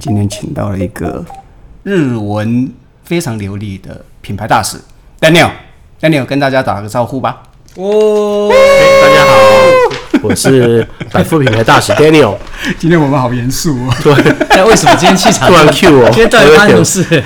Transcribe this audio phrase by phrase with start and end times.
[0.00, 1.22] 今天请到了一个
[1.82, 2.72] 日文
[3.04, 4.78] 非常流利的品牌大使
[5.20, 7.42] Daniel，Daniel 跟大家打个招呼吧。
[7.76, 8.50] 哦，
[9.02, 9.36] 大家好，
[10.22, 12.34] 我是百富品牌大使 Daniel。
[12.80, 13.94] 今天我们好严肃哦。
[14.02, 14.14] 对，
[14.56, 16.04] 那为什么今天气场突然 Q 我？
[16.06, 17.22] 今天到底发生什么事？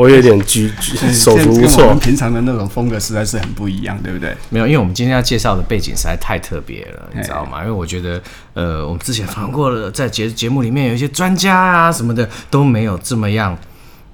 [0.00, 1.94] 我有点举举 手足无措。
[1.96, 4.34] 平常的那种风格实在是很不一样，对不对？
[4.48, 7.58] 没有，因为我们今天要介绍的背景实在太特别了，你知道吗？
[7.60, 8.18] 因为我觉得，
[8.54, 13.54] 呃，我们之前访过了，在节节目里面有一些专家啊什么的都没有这么样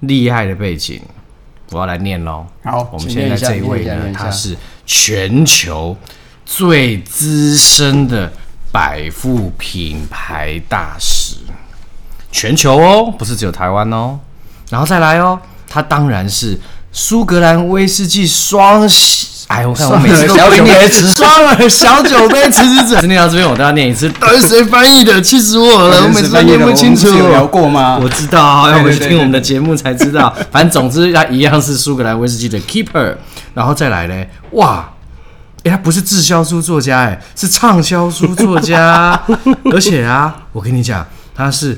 [0.01, 1.01] 厉害的背景。
[1.71, 2.45] 我要来念喽。
[2.63, 5.95] 好，我们现在这一位呢，他是全球
[6.45, 8.29] 最资深的
[8.73, 11.37] 百富品牌大使，
[12.29, 14.19] 全球哦，不是只有台湾哦。
[14.69, 15.39] 然后再来哦。
[15.69, 16.57] 他当然是
[16.91, 23.01] 苏格兰威士忌双喜，哎，我看我每次都小酒杯双耳小酒杯持之者。
[23.07, 24.09] 念到这边，我都要念一次。
[24.19, 25.21] 到底谁翻译的？
[25.21, 26.03] 气死我了！
[26.03, 27.07] 我每次都念不清楚。
[27.09, 27.99] 有聊过吗？
[28.01, 30.35] 我知道，要回去听我们的节目才知道。
[30.51, 33.15] 反正总之，他一样是苏格兰威士忌的 Keeper。
[33.53, 34.89] 然后再来嘞，哇，
[35.63, 39.19] 哎，他不是滞销书作家，哎，是畅销书作家。
[39.71, 41.77] 而且啊，我跟你讲，他是。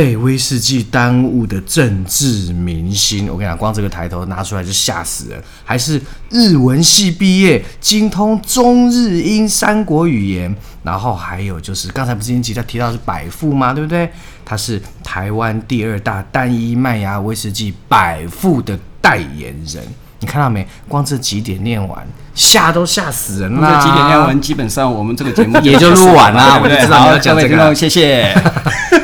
[0.00, 5.38] 被威士忌耽误的政治明星，我跟你讲，光这个抬头拿出来就吓死人。
[5.62, 13.74] 还是日文系毕业，精通中日英三国语言，然后还有就是刚才不是已经提到提到是百富吗？
[13.74, 14.10] 对不对？
[14.42, 19.86] 他是台湾第二大单一麦芽威士忌百富的代言人。
[20.20, 20.66] 你看到没？
[20.88, 23.82] 光这几点念完，吓都吓死人了。
[23.82, 26.58] 这几点念完，基本上我们这个节目也就录完了。
[26.62, 28.34] 我就知道你要讲这个，谢谢。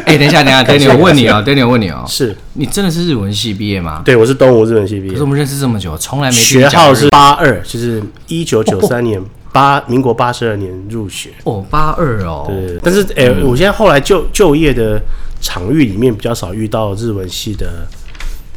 [0.07, 4.03] 哎，等一下，等一下， Daniel，我问你哦，Daniel，我问你哦，是你真的是日文系毕业吗？
[4.05, 5.11] 对，我是东吴日文系毕业。
[5.11, 9.21] 可是我们认识这么久，从来没学号是八二，就是一九九三年
[9.53, 11.31] 八民国八十二年入学。
[11.43, 12.45] 哦，八二哦。
[12.47, 15.01] 对，但是哎，我现在后来就就业的
[15.41, 17.87] 场域里面比较少遇到日文系的。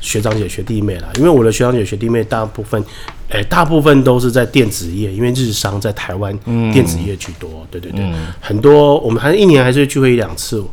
[0.01, 2.81] 学长姐、学弟妹啦，因为我的学长姐、学弟妹大部分，
[3.27, 6.33] 哎、欸，大部分都是在电子业，因为日商在台湾
[6.71, 10.63] 电子业居多，嗯、对对对，嗯、很多我们还是一年还是会聚会一两次。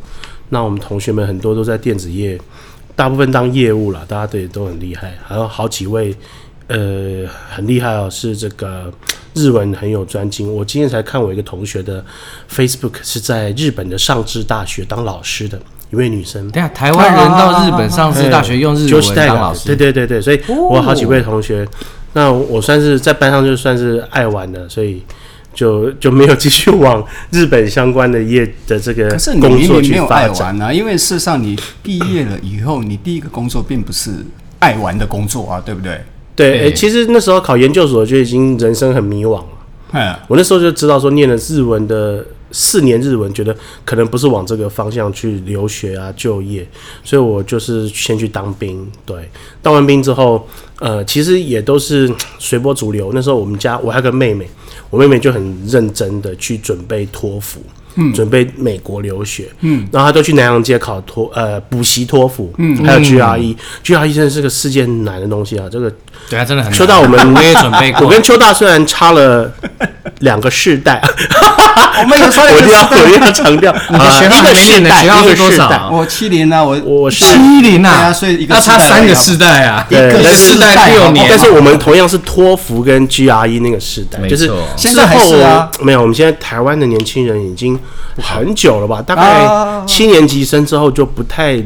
[0.49, 2.39] 那我们同学们很多都在电子业，
[2.95, 6.15] 大部分当业务啦，大家对都很厉害，还有好几位，
[6.67, 8.91] 呃，很厉害哦，是这个
[9.33, 10.53] 日文很有专精。
[10.53, 12.03] 我今天才看我一个同学的
[12.49, 15.59] Facebook 是在日本的上智大学当老师的。
[15.89, 21.67] 一位女生，对啊，台湾人到日本上智大学用日文当老师，对对对对，所以我好几位同学，哦、
[22.11, 25.01] 那我算是在班上就算是爱玩的，所以
[25.57, 29.09] 就就没有继续往日本相关的业的这个
[29.41, 30.71] 工作去发展啊。
[30.71, 34.11] 因为事实上你毕业了以后，你第一个工作并不是
[34.59, 35.99] 爱玩的工作啊，对不对？
[36.35, 39.45] 对，哎、欸，其实那时候考研究所就已经人生很迷惘了。
[39.93, 42.23] 嗯，我那时候就知道说念了日文的。
[42.51, 46.67] 四年日文，觉得可能不是往这个方向去留学啊、就业，
[47.03, 48.85] 所以我就是先去当兵。
[49.05, 49.29] 对，
[49.61, 50.47] 当完兵之后，
[50.79, 53.11] 呃，其实也都是随波逐流。
[53.13, 54.49] 那时候我们家我还有个妹妹，
[54.89, 57.61] 我妹妹就很认真的去准备托福。
[57.97, 65.91] 嗯，准备美国留学，嗯，然后他都去南洋街考托，呃，补习托福，嗯，还有 GRE，GRE 真的是个世界难的东西啊，这个
[66.29, 66.77] 对啊，真的很难。
[66.77, 69.51] 秋大，我们我也准备过，我跟秋大虽然差了
[70.19, 71.01] 两个世代，
[72.01, 75.89] 我们有差两个世代，我一定要强调，你的学号没念的学号是多少？
[75.91, 87.77] 我七零啊，我我是七零啊，所以一个那差三个世代啊，一个世代六年，但是我们同样是托福跟 GRE 那个世代，就是现在还是啊，没有，我们现在台湾的年轻人已经
[88.17, 88.79] 很久。
[88.79, 89.01] 了吧？
[89.01, 91.61] 大概七年级生之后就不太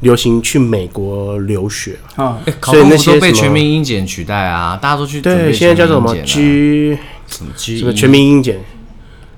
[0.00, 6.98] 流行去美国留学啊，所以那些被全民英检取代啊，大家都去对，现在叫做什么 G
[7.28, 8.58] 什么 G 什么全民英检？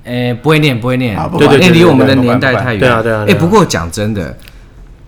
[0.04, 2.80] 哎，不会念，不会念，对对，离我们的年代太远。
[2.80, 3.26] 对啊，对啊。
[3.28, 4.38] 哎，不过讲真的，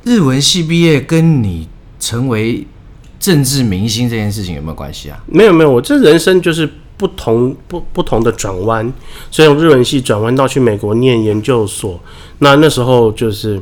[0.02, 1.68] 日文系毕业跟你
[1.98, 2.66] 成为
[3.18, 5.18] 政治明星这件事情有没有关系啊？
[5.26, 6.68] 没有没有，我这人生就是。
[6.96, 8.92] 不同不不同的转弯，
[9.30, 11.98] 所以从日文系转弯到去美国念研究所，
[12.38, 13.60] 那那时候就是，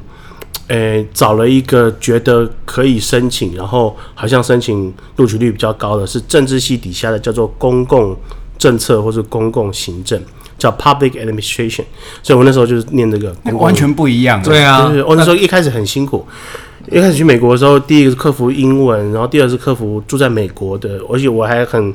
[0.69, 8.15] 诶、欸，找了一个觉得可以申请，然后好像申请录取率比较高的是政治系底下的叫做公共
[8.59, 10.23] 政策或是公共行政，
[10.59, 11.85] 叫 Public Administration，
[12.23, 14.43] 所以我那时候就是念这个完全不一样。
[14.43, 16.27] 对啊，就是我那时候一开始很辛苦，
[16.91, 21.95] 一开始去美国的时候，第一个是克服英文，然后第二是克服住在美国的，而且我还很。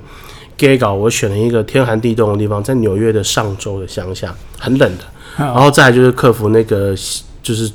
[0.57, 5.03] 给稿，我选了一个天寒地冻的地方，在纽约的上周的乡下，很冷的。
[5.37, 6.95] 然后再来就是克服那个，
[7.43, 7.71] 就是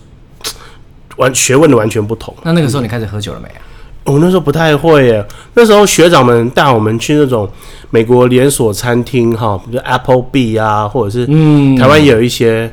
[1.17, 2.34] 完学问的完全不同。
[2.43, 3.62] 那那个时候你开始喝酒了没啊？
[4.05, 5.25] 我、那时候不太会耶。
[5.55, 7.49] 那时候学长们带我们去那种
[7.90, 12.69] 美国连锁餐厅，哈，比如 Applebee 啊，或者是嗯，台湾也有一些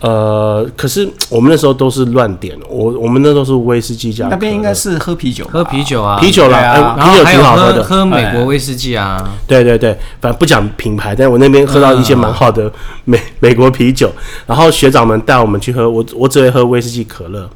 [0.00, 4.28] 呃，可是我们那时候都是乱点，我我们那都是威士忌加。
[4.28, 7.82] 那边应该是喝啤酒，喝啤酒啊，啤酒啦，啊哎啤酒然后还有挺好喝的。
[7.82, 9.28] 喝美国威士忌啊。
[9.46, 12.70] 对对对，反正不讲品牌，但我那边喝到一些蛮好的
[13.04, 14.12] 美、美国啤酒。
[14.46, 17.50] 然后学长们带我们去喝，我我只会喝威士忌可乐，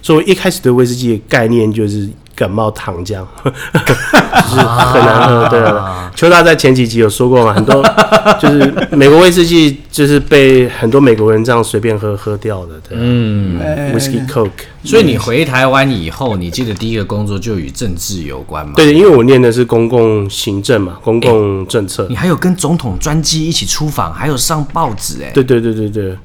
[0.00, 2.08] 所以我一开始对威士忌的概念就是。
[2.38, 5.48] 感冒糖浆， 就是很难喝。
[5.48, 7.82] 对啊，邱大在前几集有说过嘛，很多
[8.38, 12.74] 就是美国威士忌，就是被很多美国人这样随便喝喝掉的。
[12.88, 13.60] 对，嗯
[13.92, 14.50] ，Whisky Coke。
[14.84, 18.74] 所以你回台湾以后，你记得第一个工作就与政治有关吗？
[18.76, 22.06] 对，因为我念的是公共行政嘛，公共政策。
[22.08, 25.32] 你还有跟总统专机一起出访，还有上报纸哎。
[25.34, 26.16] 对对对对对，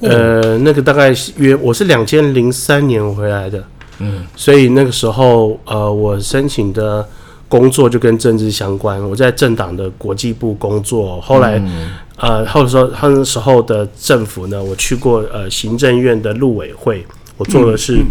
[0.00, 3.64] 呃，那个大概约我是两千零三年回来的。
[4.02, 7.08] 嗯，所以那个时候，呃，我申请的
[7.48, 9.00] 工作就跟政治相关。
[9.08, 17.06] 我在政党的国际部工作，后来，嗯、呃，后时候他那时候的政府呢，我去过呃行政院的陆委会，
[17.36, 18.02] 我做的是，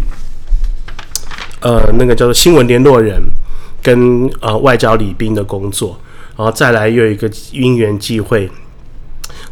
[1.60, 3.20] 嗯、呃，那个叫做新闻联络人
[3.82, 5.98] 跟呃外交礼宾的工作，
[6.36, 8.50] 然后再来又有一个因缘际会。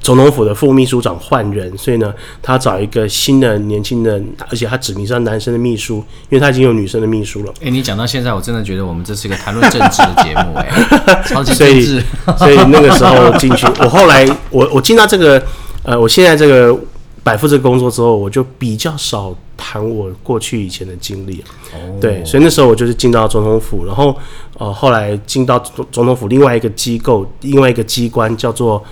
[0.03, 2.13] 总统府的副秘书长换人，所以呢，
[2.43, 5.97] 他找一个新的年轻的，而且他指名是男生的秘书，
[6.31, 7.53] 因为他已经有女生的秘书了。
[7.61, 12.03] 哎、欸，你讲到现在，我真的觉得我们这是一个谈论政治的节目，哎，超级政治。
[12.39, 15.43] 所以，所以那个时候进去，我后来我我进到这个
[15.83, 16.75] 呃，我现在这个
[17.23, 21.45] 百富这个工作之后，我就比较少谈我过去以前的经历。
[21.75, 24.17] 哦，对，所以那时候我就是进到总统府，然后
[24.57, 28.83] 呃，后来进到总总统府另外一个机构，另外一个机关叫做。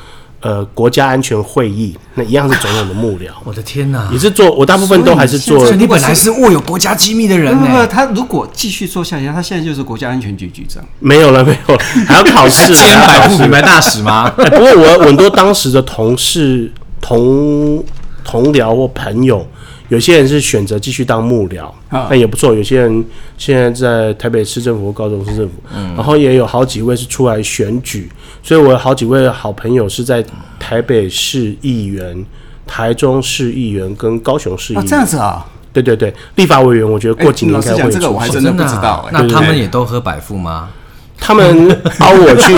[0.41, 3.27] 呃，国家安全会议那一样是总统的幕僚。
[3.45, 5.59] 我的天哪，你是做，我大部分都还是做。
[5.67, 7.85] 所以你本来是握有国家机密的人呢。
[7.87, 10.85] 他如果继续做下去，他现在就是国家安全局局长。
[11.01, 14.33] 没有了，没有了， 还要考试， 兼百富品牌大使吗？
[14.39, 17.83] 欸、 不过我很多当时的同事、同
[18.23, 19.45] 同僚或朋友。
[19.89, 22.55] 有些人是选择继续当幕僚，那也不错。
[22.55, 23.05] 有些人
[23.37, 28.11] 现在在台北市政府高雄市政府，嗯，然后也有好几位是出来选举，
[28.43, 30.25] 所以我有好几位好朋友是在
[30.59, 32.25] 台北市议员、
[32.67, 34.87] 台中市议员跟高雄市议员。
[34.87, 35.47] 这样子啊？
[35.73, 37.91] 对对对，立法委员，我觉得过几年应该会出。
[37.91, 39.09] 这个我还真的不知道。
[39.13, 40.71] 那他们也都喝百富吗？
[41.19, 41.69] 他们
[42.01, 42.55] 邀我去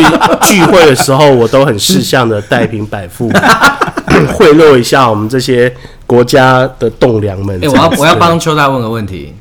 [0.46, 3.30] 聚会的时候，我都很识相的带瓶百富。
[4.34, 5.72] 贿赂一下我们这些
[6.06, 7.56] 国家的栋梁们。
[7.56, 9.34] 哎、欸，我要我要帮邱大问个问题。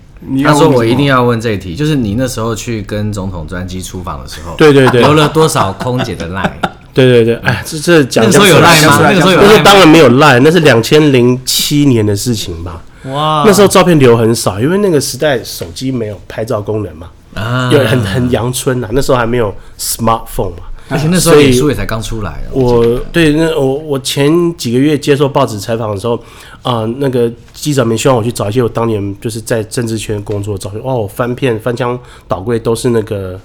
[0.43, 6.59] 他说我一定要问这一题，就是你那时候去跟总统专机出访的时候，对对对，留了多少空姐的赖？
[6.93, 8.99] 对对对，哎，这这讲那时候有赖吗？
[9.01, 9.47] 那个时候有赖？
[9.47, 12.81] 那当然没有赖，那是两千零七年的事情吧。
[13.05, 20.63] 哇，那时候照片留很少，因为那个时代手机没有拍照功能嘛，啊，有很很阳春呐，那时候还没有 smartphone 嘛。
[20.91, 22.41] 而且那时候脸书也才刚出来。
[22.51, 22.83] 我
[23.13, 26.15] 对那我我前几个月接受报纸采访的时候，
[26.63, 30.83] 啊、呃，那个记者们希望我去找一些我当年就是在政治圈工作的照片。
[30.83, 31.97] 哇，我翻遍翻箱
[32.27, 33.39] 倒柜都是那个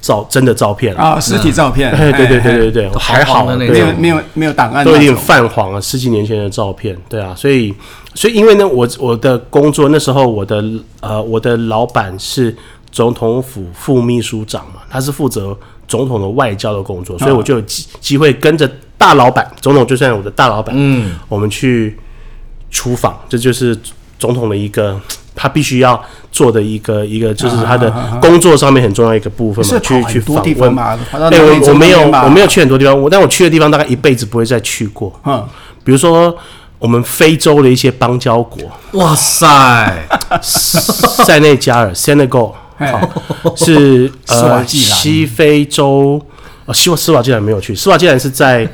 [0.00, 1.90] 照真的照片啊，实体照片。
[1.96, 6.96] 对对对对对对，还好的那个，没有没有没有档案，都有点泛黄了，十几年前的照片。
[7.08, 7.74] 对啊，所以
[8.14, 10.64] 所以因为呢，我我的工作那时候我的
[11.00, 12.56] 呃我的老板是
[12.90, 15.56] 总统府副秘书长嘛，他是负责。
[15.88, 21.96] 总统的外交的工作，所以我就有机机会跟着大老板，总统就算我的大老板，嗯，我们去
[22.70, 23.74] 出访，这就是
[24.18, 25.00] 总统的一个
[25.34, 25.98] 他必须要
[26.30, 30.98] 做的一个一个，就是他的工作上面很重要一个部分嘛，去去访问嘛。
[31.30, 35.12] 对，我我没有我没有去很多地方，我但我去的地方大概一辈子不会再去过。
[35.24, 35.46] 嗯，
[35.82, 36.36] 比如说
[36.78, 40.06] 我们非洲的一些邦交国，哇塞，
[40.42, 42.52] 塞内加尔 Senegal。
[42.78, 43.00] 好，
[43.56, 46.22] 是呃西非洲，
[46.68, 48.68] 呃西斯瓦济兰没有去，斯瓦济兰是在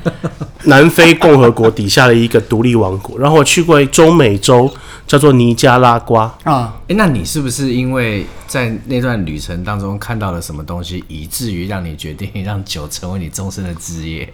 [0.65, 3.17] 南非共和国底下的一个独立王国。
[3.17, 4.69] 然后我去过中美洲，
[5.07, 6.75] 叫做尼加拉瓜啊。
[6.81, 14.29] 哎、欸，那你是不是因为在那段旅程当中看到了什么东西，以至于让你决定让酒成为你终身的职业？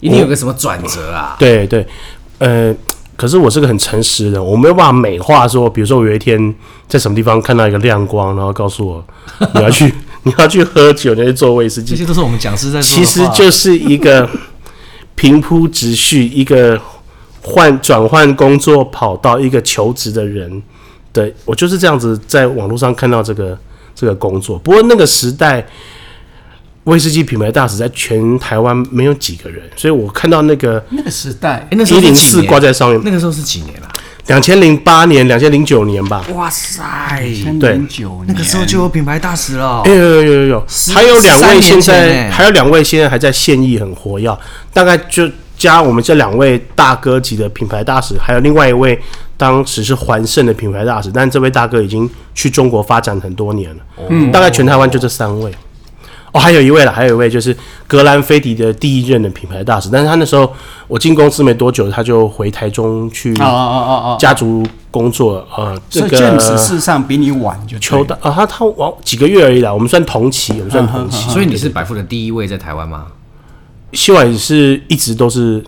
[0.00, 1.36] 一定有个什么转折啊？
[1.38, 1.86] 对对，
[2.38, 2.74] 呃。
[3.16, 6.52] 可是我是个很诚实的人，我没有办法美化说，比如说我有一天
[6.88, 9.04] 在什么地方看到一个亮光，然后告诉我
[9.54, 9.94] 你要去
[10.26, 12.96] 你要去喝酒，你要去做威士忌，这些都是我们讲师在说。
[12.96, 14.28] 其实就是一个
[15.14, 16.80] 平铺直叙，一个
[17.40, 20.62] 换转换工作跑到，一个求职的人
[21.12, 23.58] 的，我就是这样子在网络上看到这个
[23.94, 24.58] 这个工作。
[24.58, 25.66] 不过那个时代。
[26.84, 33.88] 威士忌品牌大使在全台湾没有几个人，所以我看到那个那个时代，那时候一零四挂在上面，那个时候是几年了？
[34.26, 36.24] 两千零八年、两千零九年吧。
[36.34, 36.82] 哇塞，
[37.60, 37.78] 对，
[38.26, 39.82] 那个时候就有品牌大使了。
[39.84, 44.34] 有有有有有，还有两位现在还有两位现在还在现役很活跃，
[44.72, 48.98] 大概就加我们这两位大哥级的品牌大使，还有另外一位
[49.36, 53.82] 当时是环胜的品牌大使，但这位大哥已经去中国发展很多年了。
[54.08, 55.52] 嗯，大概全台湾就这三位。
[56.34, 60.52] 哦，还有一位了，还有一位就是格兰菲迪的第一任的品牌大使，但是他那时候
[60.88, 65.46] 我进公司没多久，他就回台中去哦哦哦哦家族工作。
[65.56, 71.30] 呃，这个 James 事实上比你晚就秋大啊，他他晚几个月而已啦，我们算同期，我们算同期。
[71.30, 73.06] 所以你是百富的第一位在台湾吗？
[73.92, 75.62] 希望也是一直都是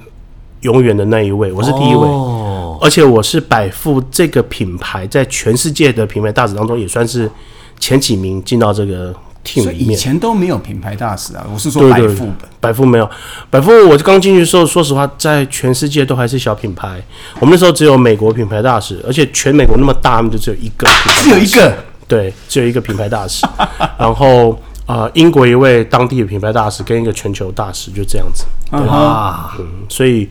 [0.62, 7.30] 永远的那一位，我是第一位，哦、而且我是百富这个品牌在全世界的品牌大使当中也算是
[7.78, 9.14] 前几名进到这个
[9.54, 9.90] 面。
[9.90, 12.28] 以前都没有品牌大使啊，我是说百富，
[12.60, 13.08] 百富没有，
[13.50, 17.00] 百富我刚进去的时候，说实话，在全世界都还是小品牌。
[17.38, 20.88] 我们那时候只有美国品牌大使，而且全美国那么大，他们就只有一个，
[21.22, 21.76] 只有一个，
[22.08, 23.46] 对，只有一个品牌大使，
[23.98, 24.58] 然后。
[24.86, 29.56] 啊、呃，英国一位当地的品牌大使跟一个全球大使就这样子，对吧？
[29.58, 30.28] 嗯，所以，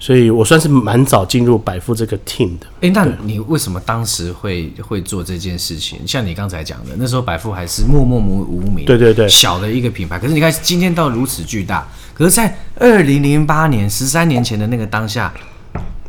[0.00, 2.66] 所以我算是蛮早进入百富这个 team 的。
[2.76, 5.98] 哎、欸，那你为什么当时会会做这件事情？
[6.06, 10.18] 像你刚才讲的，那时候百富还是默默无无名，对对对，小的一个品牌。
[10.18, 15.34] 可是你看今天到如此巨大，可是，在二零零八年十三年前的那个当下，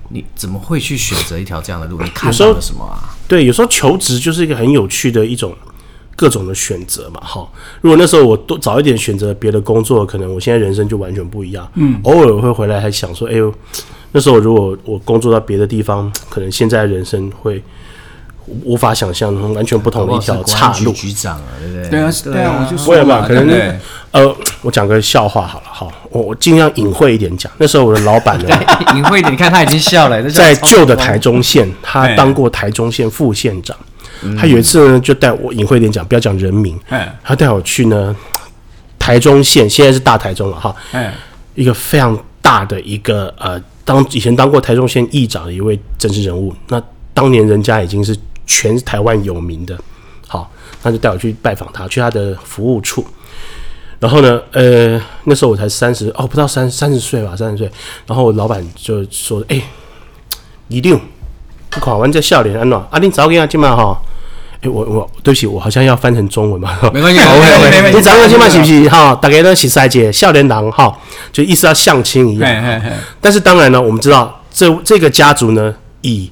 [0.10, 2.00] 你怎么会去选择一条这样的路？
[2.01, 3.17] 你看到了什么啊？
[3.27, 5.55] 对，有时候求职就是一个很有趣的一种。
[6.19, 7.47] 各种的选择嘛，哈。
[7.79, 11.65] 如果那时候我多早一点选择别的工作，可能我现在人生就完全不一样。
[11.75, 13.53] 嗯，偶尔会回来还想说，哎呦，
[14.11, 17.63] 那时候如果我工作到别的地方，可能现在人生会
[18.65, 20.91] 无法想象完全不同的一条岔路。
[20.91, 21.89] 局长啊，对不对？
[21.89, 23.79] 对啊，对啊，我就说嘛，可能
[24.11, 27.49] 呃，我讲个笑话好了，哈，我我尽量隐晦一点讲。
[27.59, 28.49] 那时候我的老板呢，
[28.93, 33.77] 隐晦一点，你看他已经笑了，在旧的台中县，他当过台中县副县长。
[34.38, 36.79] 他有一次呢，就带我隐晦点讲，不要讲人名。
[36.89, 38.15] 哎他带我去呢，
[38.97, 40.75] 台中县，现在是大台中了哈。
[40.91, 41.13] 哎
[41.55, 46.81] 一个非常大的一个呃，当以前当过台中县议长的一位政治人物，那
[47.13, 49.77] 当年人家已经是全台湾有名的。
[50.27, 50.49] 好，
[50.81, 53.05] 他就带我去拜访他，去他的服务处。
[53.99, 57.69] 然后呢，呃，那时候我才三十哦，不到三三十岁吧，三十岁。
[58.07, 59.61] 然后我老板就说：“哎，
[60.69, 60.97] 一定。”
[61.69, 63.97] 看完这笑脸安暖，啊，你早给他进嘛哈？
[64.55, 66.77] 哎、欸，我我对不起，我好像要翻成中文嘛。
[66.93, 67.25] 没关系， 没
[67.71, 67.95] 关系。
[67.97, 69.15] 你早给他进嘛，是不是哈？
[69.21, 70.91] 大家都是赛姐笑脸郎哈，
[71.31, 72.49] 就意思要相亲一样。
[72.49, 76.29] 嘿嘿嘿，但是当然呢，我们知道这这个家族呢，以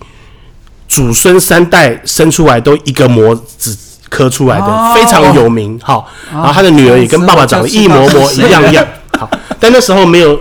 [0.88, 3.78] 祖孙三代生出来都一个模子
[4.10, 5.80] 刻出来的，哦、非常有名。
[5.82, 8.86] 好，然后他的女儿也跟爸爸长得一模模一样一样。
[9.18, 9.30] 好，
[9.60, 10.38] 但那时候没有。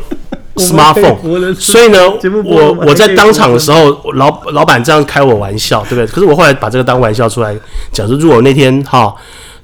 [0.56, 1.98] smartphone，所以呢，
[2.44, 6.06] 我我在当场的时候，老老板这样开我玩笑，对不对？
[6.06, 7.56] 可是我后来把这个当玩笑出来
[7.92, 9.14] 讲，说如果那天哈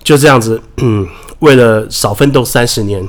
[0.02, 1.06] 就这样子，嗯，
[1.40, 3.06] 为了少奋斗三十年，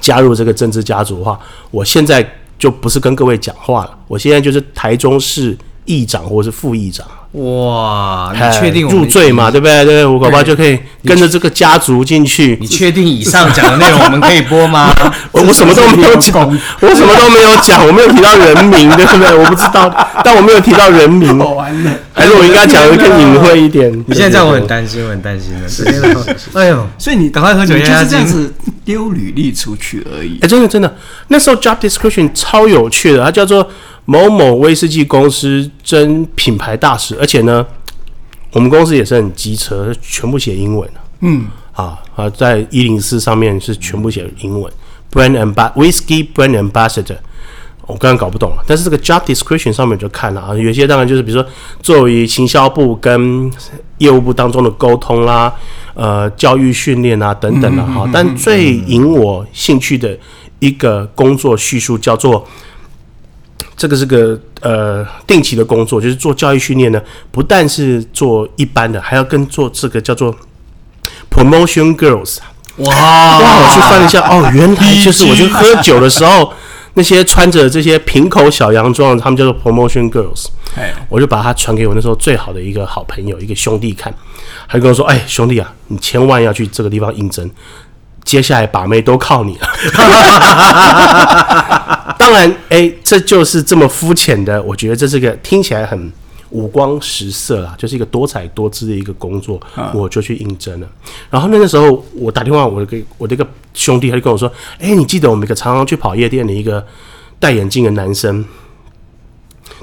[0.00, 1.38] 加入这个政治家族的话，
[1.70, 2.26] 我现在
[2.58, 5.56] 就不是跟各位讲话了，我现在就是台中市
[5.88, 7.04] 议长或是副议长。
[7.32, 9.50] 哇，你确定入赘嘛？
[9.50, 9.84] 对不对？
[9.84, 12.56] 对，我搞不好就可以跟着这个家族进去。
[12.58, 14.94] 你确定以上讲的内容我们可以播吗？
[15.32, 16.48] 我我什么都没有讲，
[16.80, 19.34] 我什么都没有讲，我没有提到人名，对不对？
[19.36, 21.38] 我不知道，但我没有提到人名。
[22.14, 23.92] 还是我应该讲的更隐晦一点？
[24.08, 25.68] 你现在这样我很担心，我很担心的。
[25.68, 25.84] 是，
[26.58, 28.52] 哎呦，所以你赶快喝酒，就是这样子
[28.86, 30.38] 丢履历出去而已。
[30.40, 30.96] 哎，真的真的，
[31.28, 33.68] 那时候 job description 超有趣的，它叫做。
[34.10, 37.66] 某某威士忌公司争品牌大使，而且呢，
[38.52, 40.88] 我们公司也是很机车，全部写英文。
[41.20, 44.72] 嗯，啊啊，在一零四上面是全部写英文。
[45.12, 47.18] Brand and b Whisky Brand Ambassador，
[47.82, 51.50] 我刚刚搞不懂了，但是这个 Job Description 上面就看了啊，有些当然就是比如说
[51.82, 53.52] 作为行销部跟
[53.98, 55.52] 业务部当中的沟通啦，
[55.92, 58.08] 呃，教育训练啊等等的哈。
[58.10, 60.18] 但最引我兴趣的
[60.60, 62.42] 一个工作叙述叫做。
[63.78, 70.34] 这个是个呃定期的工作，就是做教育训练呢，不但是做一般的，还要跟做这个叫做
[71.30, 72.38] promotion girls。
[72.78, 73.60] 哇哇！
[73.60, 76.52] 我去翻了一下，哦，原来就是我去喝酒的时候，
[76.94, 80.46] 那些穿着这些瓶口小洋装，他们叫做 promotion girls。
[80.76, 84.12] 哎，我就把它传给我那时候最好的一个好朋友，一个兄弟看，
[84.66, 87.48] 还跟我说：“哎，兄弟啊，你千万要去这个地方应征。”
[88.24, 89.68] 接下来把妹都靠你了。
[92.18, 94.60] 当然，哎、欸，这就是这么肤浅的。
[94.62, 96.12] 我觉得这是个听起来很
[96.50, 99.58] 五光十色啊，就是一个多彩多姿的一个工作，
[99.94, 100.88] 我就去应征了。
[101.30, 106.86] 然后那个时候，我打电话，我的我的一个兄弟他就跟我说：“哎、欸，你记得我们一个常常去跑夜店的一个
[107.38, 108.44] 戴眼镜的男生，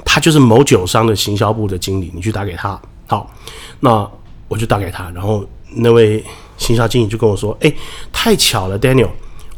[0.04, 3.28] 他就是某酒商的行销部的经理，你去打给他。”好，
[3.80, 4.08] 那
[4.46, 6.24] 我就打给他，然后那位。
[6.56, 7.76] 行销经理就跟我说：“哎、欸，
[8.12, 9.10] 太巧了，Daniel，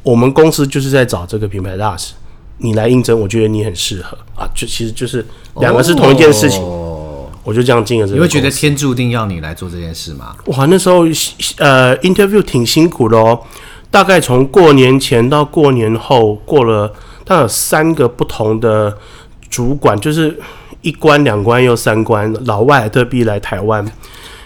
[0.02, 2.14] 我们公司就是在找这个品牌大使，
[2.59, 5.25] 你来应征，我觉得你很适合啊，就其实就是
[5.61, 8.17] 两个是同一件事情，哦、我就这样进了这个。
[8.17, 10.35] 你会觉得天注定要你来做这件事吗？
[10.47, 11.07] 哇，那时候
[11.59, 13.40] 呃，interview 挺辛苦的哦，
[13.90, 16.88] 大概从过年前到过年后过了，
[17.25, 18.97] 大概有三个不同的
[19.49, 20.38] 主管，就是
[20.83, 23.85] 一关、两关又三关，老外特地来台湾。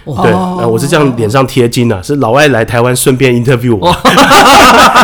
[0.05, 3.97] 对，呃，我是这样脸上贴金的，是老外来台湾顺便 interview 我，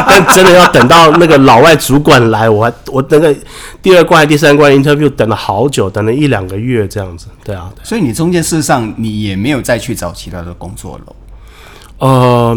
[0.08, 3.34] 但真的要等到那个老外主管来，我还我那个
[3.80, 7.28] 第二关、第三关 interview 等了好久，等了一两个月这样子。
[7.44, 11.12] 对啊，对，所以你中间事实上你也没有再去找其他的工作了。
[11.98, 12.56] 呃，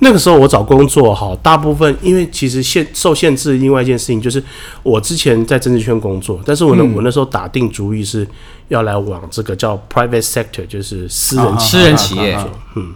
[0.00, 4.42] 那个时候我找工作哈，大部分因为其实限受限制，另外一件事情就是
[4.82, 8.26] 我之前在政治圈工作，但是我呢，嗯、我那时候打定主意是
[8.70, 12.34] 要来往这个叫 private sector，就是私人私人企业。
[12.76, 12.94] 嗯，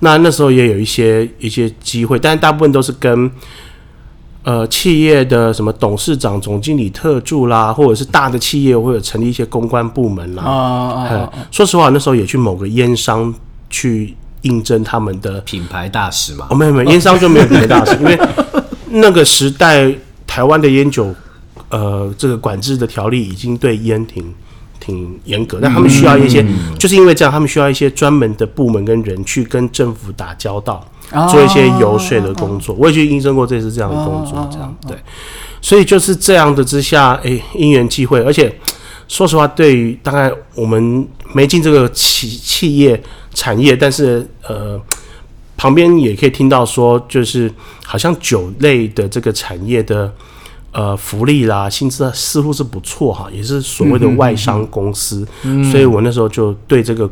[0.00, 3.30] 那那时候也有一些一些机会，但大部分都是跟
[4.42, 10.42] 呃企业的什么董事长、总经理、特助啦，或者是大的企业，或者成立一些公关部门啦。
[10.42, 11.32] 啊啊啊！
[11.50, 13.34] 说实话，那时候也去某个烟商
[13.70, 14.14] 去。
[14.42, 16.46] 应征他们的品牌大使嘛？
[16.50, 18.16] 哦，没有没有， 烟商就没有品牌大使，因为
[18.90, 19.92] 那个时代
[20.24, 21.12] 台湾的烟酒，
[21.68, 24.32] 呃，这个管制的条例已经对烟挺
[24.80, 32.74] 挺严格，但他们需要一些，嗯、就是因为这样，他们需要一些专门的部门跟人去跟政府打交道，哦、做一些游说的工作。
[32.74, 34.96] 哦、我也去应征过这次这样的工作，哦、这样对，
[35.60, 38.54] 所以就是这样的之下，哎、欸，因缘际会，而且
[39.08, 43.02] 说实话，对于大概我们没进这个企企业。
[43.38, 44.80] 产业，但是呃，
[45.58, 47.52] 旁边也可以听到说，就是
[47.84, 50.10] 好像酒类的这个产业的
[50.76, 55.26] 呃福利啦，薪资似乎是不错哈，也是所谓的外商公司，
[55.72, 57.10] 所以我那时候就对这个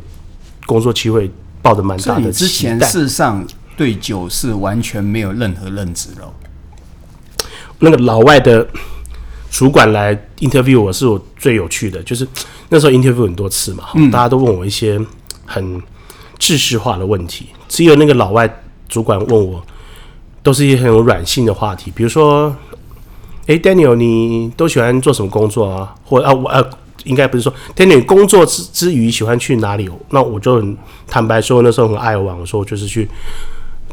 [0.67, 1.31] 工作机会
[1.63, 2.47] 抱着蛮大的期待。
[2.47, 3.43] 之前事实上
[3.75, 6.23] 对酒是完全没有任何认知的。
[7.79, 8.69] 那个老外的
[9.51, 12.29] 主管来 interview 我是我最有趣的，就是
[12.69, 15.01] 那时候 interview 很多次嘛，嗯大家都问我一些
[15.47, 15.83] 很。
[16.37, 19.65] 知识化的问题，只有那个老外主管问我，
[20.43, 22.55] 都是一些很有软性的话题，比如说，
[23.47, 25.95] 哎，Daniel，你都喜欢做什么工作啊？
[26.05, 26.65] 或啊，我呃，
[27.05, 29.89] 应该不是说，Daniel 工作之之余喜欢去哪里？
[30.11, 30.77] 那我就很
[31.07, 33.09] 坦白说，那时候很爱玩，我说我就是去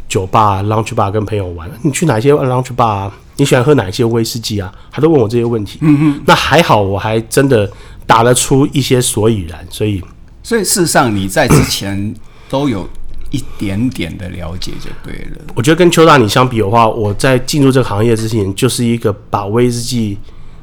[0.08, 1.70] 酒吧、lunch bar 跟朋友玩。
[1.82, 3.12] 你去哪些 lunch bar 啊？
[3.38, 4.74] 你喜欢喝哪一些威士忌啊？
[4.92, 5.80] 他都问我这些问题。
[5.82, 7.70] 嗯嗯，那还好，我还真的
[8.06, 10.02] 答得出一些所以然，所以，
[10.44, 12.14] 所以事实上你在之前。
[12.50, 12.86] 都有
[13.32, 15.42] 一点点的了解就对了。
[15.56, 20.18] 我觉得跟邱大你相比的话，我在进入这个行业之前，就是一个把威士忌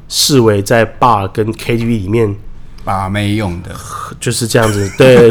[0.07, 2.33] 视为在 bar 跟 KTV 里面
[2.83, 3.75] 把妹用的，
[4.19, 4.89] 就是这样子。
[4.97, 5.29] 对，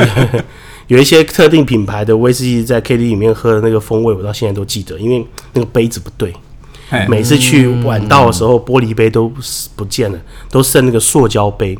[0.88, 6.32] 有一些特定品牌的威士忌在 KTV 里面喝的那个风味，我到现在都记得，因为那个杯子不对。
[7.06, 9.30] 每次去晚到的时候，玻璃杯都
[9.76, 10.18] 不见了，
[10.50, 11.78] 都剩那个塑胶杯。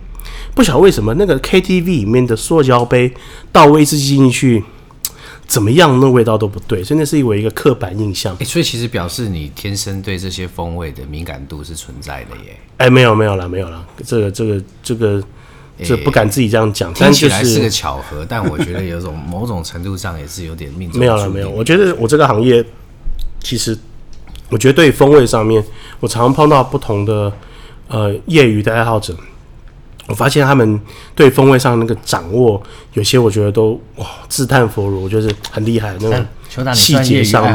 [0.54, 3.10] 不晓得为什么那个 KTV 里面的塑胶杯
[3.50, 4.62] 倒威士忌进去
[5.48, 8.36] 怎么样，那味道都不对，所以那是我一个刻板印象。
[8.44, 12.54] 所以其实表示你天生对这些风味的敏感度是存在的耶。
[12.76, 15.22] 哎、欸，没有没有了，没有了，这个这个这个
[15.82, 16.92] 这不敢自己这样讲。
[16.92, 21.00] 听起来是个巧合，但我觉得有种某种程度上也是有点命中。
[21.00, 21.48] 没有了，没有。
[21.48, 22.62] 我觉得我这个行业
[23.40, 23.76] 其实，
[24.50, 25.64] 我觉得对风味上面，
[25.98, 27.32] 我常常碰到不同的
[27.88, 29.16] 呃业余的爱好者。
[30.08, 30.80] 我发现他们
[31.14, 32.60] 对风味上那个掌握，
[32.94, 37.54] 有些我觉得都哇自叹弗如，就是很厉害的那种细节上面。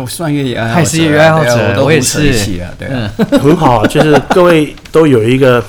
[0.00, 2.32] 我算业余爱好者，还是业余爱好者，我也是。
[2.78, 2.88] 对，
[3.38, 5.62] 很好啊，就是各位都有一个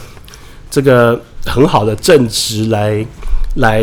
[0.69, 3.05] 这个很好的正直来
[3.55, 3.81] 来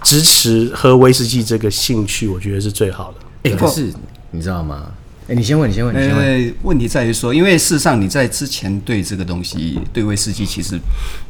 [0.00, 3.50] 支持喝威士忌这个兴趣，我觉得是最好的。
[3.50, 3.92] 哎，可是
[4.30, 4.92] 你知道吗？
[5.28, 6.24] 哎，你先问，你先问，你先问。
[6.24, 10.78] 呃，问题在于说，因为事实上你在之前对这个东西，对威士忌其实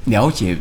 [0.04, 0.56] 了解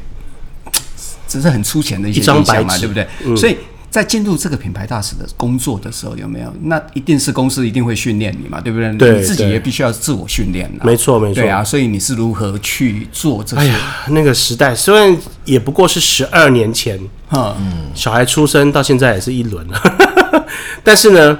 [1.28, 3.08] 只是很粗浅的一些印象嘛，对不对？
[3.23, 3.56] 嗯、所以
[3.91, 6.52] 在进入这个品牌大使的工作的时候，有没有？
[6.63, 8.91] 那一定是公司一定会训练你嘛，对不对？
[8.93, 10.67] 对，你自己也必须要自我训练。
[10.84, 11.36] 没错，没错。
[11.36, 13.62] 对啊，所以你是如何去做这些？
[13.62, 13.76] 哎呀，
[14.08, 20.43] 那个时代虽然也不过是十二年前，嗯，小孩出生到现在也是一轮了，
[20.84, 21.38] 但是呢。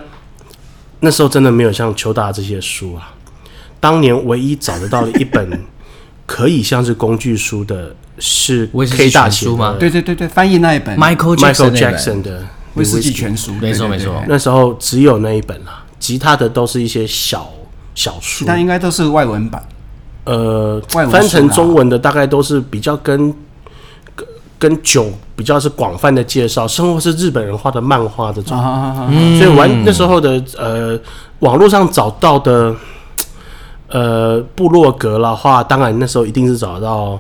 [1.00, 3.14] 那时候真的没有像邱大这些书啊，
[3.80, 5.66] 当年唯一找得到的一本
[6.26, 9.76] 可以像是工具书的是 K 大书吗？
[9.80, 14.24] 对对对对，翻译那一本 Michael Jackson 的威士忌全书，没错没错。
[14.28, 17.50] 那时候只有那一本啊，其他的都是一些小
[17.96, 19.64] 小书，但应该都是外文版。
[20.26, 23.34] 呃，翻成中文的大概都是比较跟。
[24.60, 28.58] 跟酒比较是广泛的介绍，生活是日本人画的漫画这种，
[29.38, 31.00] 所以玩那时候的呃
[31.40, 32.76] 网络上找到的
[33.90, 37.18] 呃，部落格的话，当然那时候一定是找到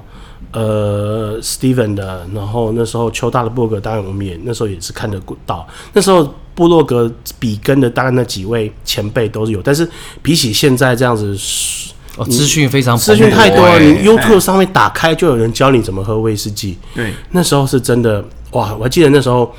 [0.52, 5.65] 呃 Steven 的，然后那时候邱大的部落格，当然我们也那时候也是看得到。
[5.93, 9.89] 那时候部落格比跟的，当然那几位前辈都是有，但是
[10.21, 11.38] 比起现在这样子，
[12.17, 16.77] 哦，资讯非常资讯太多了，你 YouTube 上面打开就有人教你怎么喝威士忌。
[16.93, 18.75] 对，那时候是真的哇！
[18.75, 19.53] 我还记得那时候，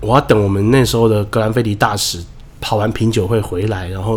[0.00, 2.18] 我要等我们那时候的格兰菲迪大使
[2.60, 4.16] 跑完品酒会回来，然后。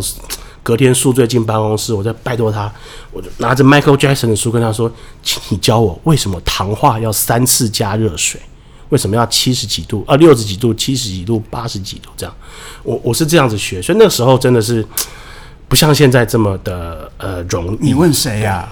[0.66, 2.72] 隔天宿醉进办公室，我再拜托他，
[3.12, 4.90] 我就拿着 Michael Jackson 的书跟他说
[5.22, 8.40] ：“请你教我为什么糖化要三次加热水，
[8.88, 12.34] 为什么要七十几度啊，六十几度、七十几度、八十几度这样？”
[12.84, 14.82] 我我是这样子学，所以那个时候真的是
[15.74, 17.78] 不像现在这么的呃容易。
[17.82, 18.70] 你问谁呀？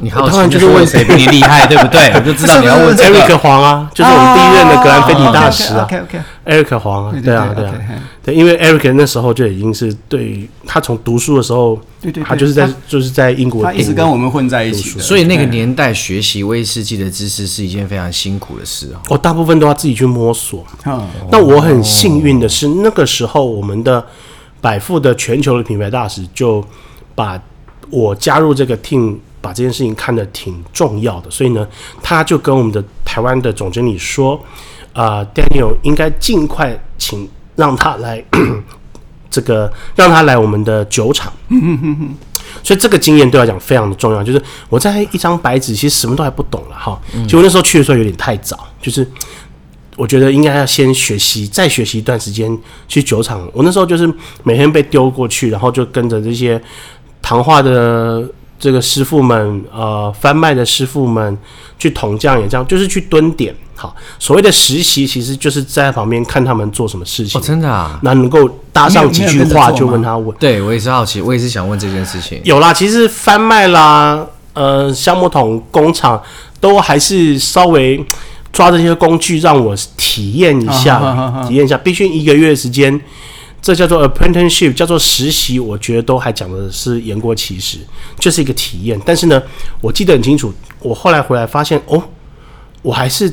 [0.00, 2.10] 你当然就是问谁比你厉害，对不对？
[2.18, 5.88] 我就知道你要问 Eric 黄啊，就是我们第一任的格兰菲迪大师啊。
[6.44, 7.72] Eric 黄啊，对啊对啊，
[8.24, 18.98] 对，因为 Eric 那时候就已经是对他从读书的时候，对对，他就是在就是在英国，他一直跟我们混在一起，所以那个年代学习威士忌的知识是一件非常辛苦的事哦。
[19.10, 20.66] 我大部分都要自己去摸索。
[21.30, 24.04] 那我很幸运的是，那个时候我们的
[24.64, 26.64] 百富的全球的品牌大使就
[27.14, 27.38] 把
[27.90, 29.18] 我加入这个 team。
[29.44, 31.68] 把这件事情看得挺重要的，所以呢，
[32.02, 34.42] 他就跟我们的台湾的总经理说
[34.94, 38.24] ：“啊、呃，Daniel 应该尽快请让他来，
[39.28, 41.30] 这个让他来我们的酒厂。”
[42.64, 44.22] 所以这个经验对我来讲非常的重要。
[44.24, 46.98] 就是我在一张白纸，其实什么都还不懂了哈。
[47.28, 49.06] 结果那时候去的时候有点太早，就是
[49.96, 53.48] 我觉得应该要先学习，再学习一段时间去酒厂。
[53.52, 56.60] 我那时候就是每天被丢过去，然后就跟着这些
[57.22, 58.28] 糖化的。
[58.56, 61.36] 这个师傅们，呃，贩卖的师傅们
[61.76, 63.54] 去桶匠也这样，就是去蹲点。
[63.74, 67.38] 好，所谓的实习，其实就是在旁边看他们做什么事情。
[67.38, 67.98] 哦，真的啊？
[68.02, 70.34] 那能够搭上几句话就问他问。
[70.38, 72.40] 对，我也是好奇，我也是想问这件事情。
[72.44, 76.22] 有啦，其实贩卖啦，呃，橡木桶工厂
[76.58, 78.02] 都还是稍微
[78.54, 82.98] 抓这些工具让我体验一下，啊、体验一下，必须一个月时间。
[83.60, 87.78] 这叫做 apprenticeship，叫做实习，我觉得都还讲的是言过其实，
[88.18, 89.00] 就是一个体验。
[89.06, 89.42] 但是呢，
[89.80, 92.02] 我记得很清楚，我后来回来发现，哦，
[92.82, 93.32] 我还是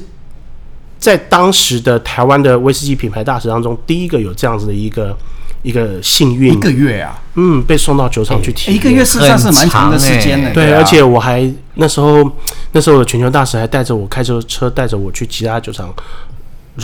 [0.97, 5.13] 在当时的台湾的威士忌品牌大使当中，第一个有这样子的一个
[5.63, 6.53] 一个幸运。
[6.53, 8.75] 一个月啊，嗯，被送到酒厂去体验。
[8.75, 10.53] 一个月事实上是蛮长的时间的。
[10.53, 12.29] 对，而且我还那时候
[12.71, 15.93] 那时候的全球大使还带着我开着车带着我去其他酒厂。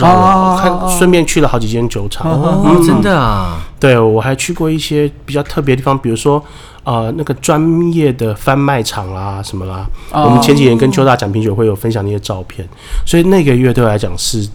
[0.01, 3.65] 哦，看，顺便去了好几间酒厂哦，嗯、真的啊？
[3.79, 6.43] 对，我还去过一些比较特别的地方，比如说
[6.83, 9.87] 呃，那个专业的贩卖场啊，什么啦。
[10.11, 12.67] 哦、我们前几年跟邱大讲品酒会有分享那些照片，
[13.05, 14.45] 所以那个月对我来讲是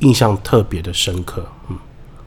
[0.00, 1.46] 印象特别的深刻。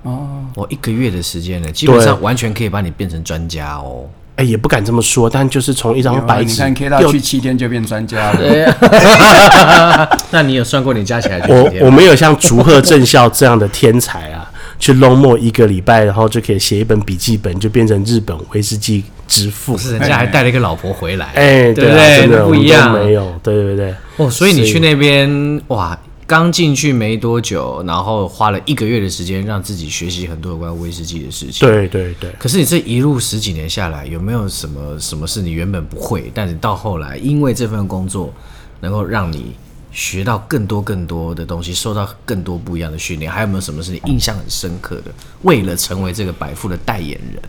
[0.05, 4.05] 嗯，哦，我一个月的时间呢，基本上完全可以把你变成专家哦。
[4.35, 8.37] 哎，也不敢这么说，但就是从一张白纸，你看 K 大去七天就变专家了。
[8.37, 11.39] 对啊、 那你有算过你加起来？
[11.47, 19.77] 我我没有像竹鹤正孝这样的天才啊， 去 long more 一个礼拜，然后就可以写一本笔记本，就变成日本威士忌之父。
[19.77, 22.21] 是，人家还带了一个老婆回来，哎，对不对？
[22.21, 23.93] 真的不一样，没有，对对对。
[24.17, 25.95] 哦，所以你去那边哇。
[26.25, 31.67] 刚进去没多久，然后花了一个月的时间让自己学习很多有关威士忌的事情。
[31.67, 32.31] 对对对。
[32.39, 38.33] 可是你这一路十几年下来，有没有什么什么是你原本不会，但是到后来因为这份工作
[38.79, 39.53] 能够让你
[39.91, 43.31] 学到更多更多的东西，受到更多不一样的训练？
[43.31, 45.11] 还有没有什么是你印象很深刻的？
[45.43, 47.41] 为了成为这个百富的代言人，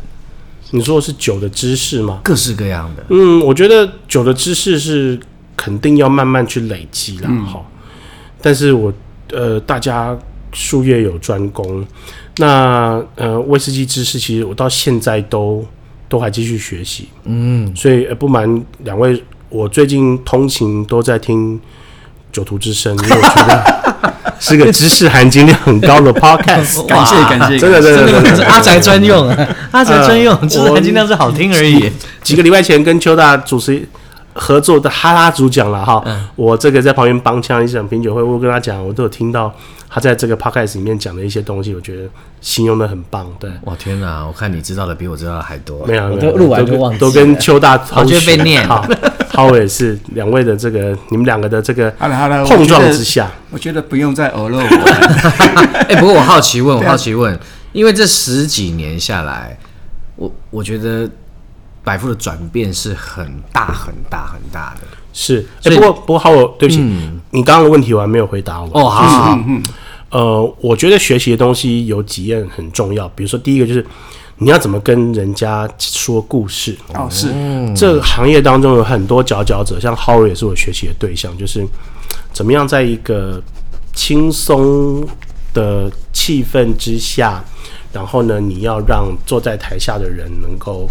[0.70, 2.20] 你说的是酒的知识吗？
[2.24, 3.04] 各式各样的。
[3.10, 5.18] 嗯，我觉得酒的知识是
[5.56, 7.28] 肯定要慢慢去累积了。
[7.46, 7.73] 好、嗯。
[8.44, 8.92] 但是我
[9.33, 10.14] 呃，大家
[10.52, 11.83] 术业有专攻，
[12.37, 15.66] 那呃，威士忌知识其实我到现在都
[16.11, 21.59] 都还继续学习，嗯，所以不瞒两位，我最近通勤都在听
[22.30, 23.74] 酒徒之声，因为我觉得
[24.38, 29.26] 是个知识含金量很高的 podcast，感谢感谢，真的真的真的是阿宅专用，
[29.70, 31.90] 阿宅专用，知识含金量是好听而已。
[32.22, 33.88] 几个礼拜前跟邱大主持。
[34.35, 39.53] 合作的哈拉主讲了哈，嗯、我这个在旁边帮腔一场品酒会，我跟他讲，我都有听到
[39.88, 42.03] 他在这个 podcast 里面讲的一些东西，我觉得
[42.40, 43.27] 形容的很棒。
[43.38, 45.87] 对，哇天哪，我看你知道的比我知道的还多。
[45.87, 48.66] 没有，我都录完就忘记，都跟邱大同学被念。
[48.68, 48.85] 好，
[49.29, 51.88] 好也是两位的这个，你们两个的这个
[52.49, 54.64] 碰撞之下，我觉得不用再偶露我。
[55.88, 57.38] 哎，不过我好奇问，我好奇问，
[57.73, 59.57] 因为这十几年下来，
[60.16, 61.09] 我我觉得。
[61.85, 65.47] 百富的转变是很大很大很大的，是。
[65.62, 66.81] 哎，不过不过好，我对不起，
[67.31, 68.68] 你刚刚的问题我还没有回答我。
[68.73, 69.38] 哦，好好。
[70.11, 73.85] 呃，我觉得学习的东西有几样很重要，比如说第一个就是
[74.38, 76.77] 你要怎么跟人家说故事？
[76.94, 77.29] 哦，是，
[77.77, 81.66] 这个行业当中有很多佼佼者，像 Howard 也是我学习的对象，就是
[82.33, 83.42] 怎么样在一个
[83.92, 85.07] 轻松
[85.53, 87.44] 的气氛之下，
[87.92, 90.88] 然后呢，你要让坐在台下的人能够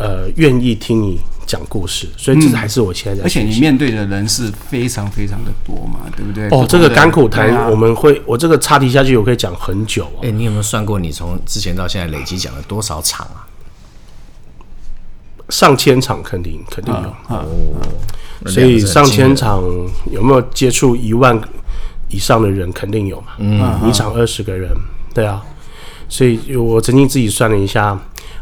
[0.00, 3.24] 呃愿意听你讲故事，所以这还是我现在在、嗯。
[3.24, 6.48] 而且你面对的人是非常非常的多嘛，对不对？
[6.48, 10.22] 哦，这个甘苦谈我们会，我这个插题下去，我可以讲很久、哦。
[10.22, 13.44] 哎、欸，你有没有算过你从之前到现在累计讲了多少场啊？
[15.50, 19.60] 上千场肯定肯定有、啊啊、哦，所以上千场
[20.10, 21.38] 有没有接触一万
[22.08, 23.32] 以上的人肯定有嘛？
[23.38, 24.70] 嗯，一场二十个人，
[25.12, 25.42] 对啊。
[26.08, 28.00] 所以我曾经自己算了一下。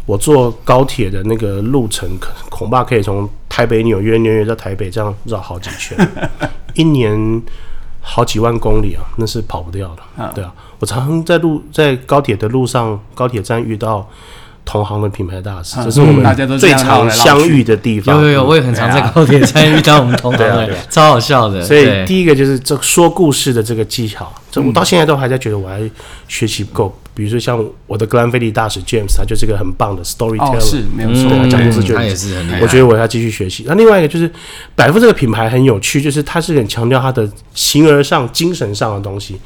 [0.09, 2.09] 我坐高铁的那个路程，
[2.49, 5.97] 恐怕可以从台北、纽约、纽约到台北这样绕好几圈，
[6.73, 7.43] 一年
[8.01, 10.33] 好几万公里啊，那是跑不掉的。
[10.35, 14.09] 对啊，我常常在路在高铁的路上，高铁站遇到。
[14.71, 18.15] 同行的品牌大使，这是我们最常相遇的地方。
[18.17, 21.63] 有有有，我也很常在高铁站遇到我们同行的，超好笑的。
[21.63, 25.91] 所以第一个就是这说故事的这个技巧，这我到现在都还在觉得我还
[26.29, 26.95] 学习不够。
[27.19, 32.61] 比如说像我的格兰菲迪大使 James，他就是个很棒的 storyteller，是没有错，讲故事就他也是很厉害。
[32.61, 33.65] 我觉得我要继续学习。
[33.67, 34.31] 那另外一个就是
[34.77, 39.37] 百富这个品牌很有趣，就是它是很强调它的形而上、精神上的东西。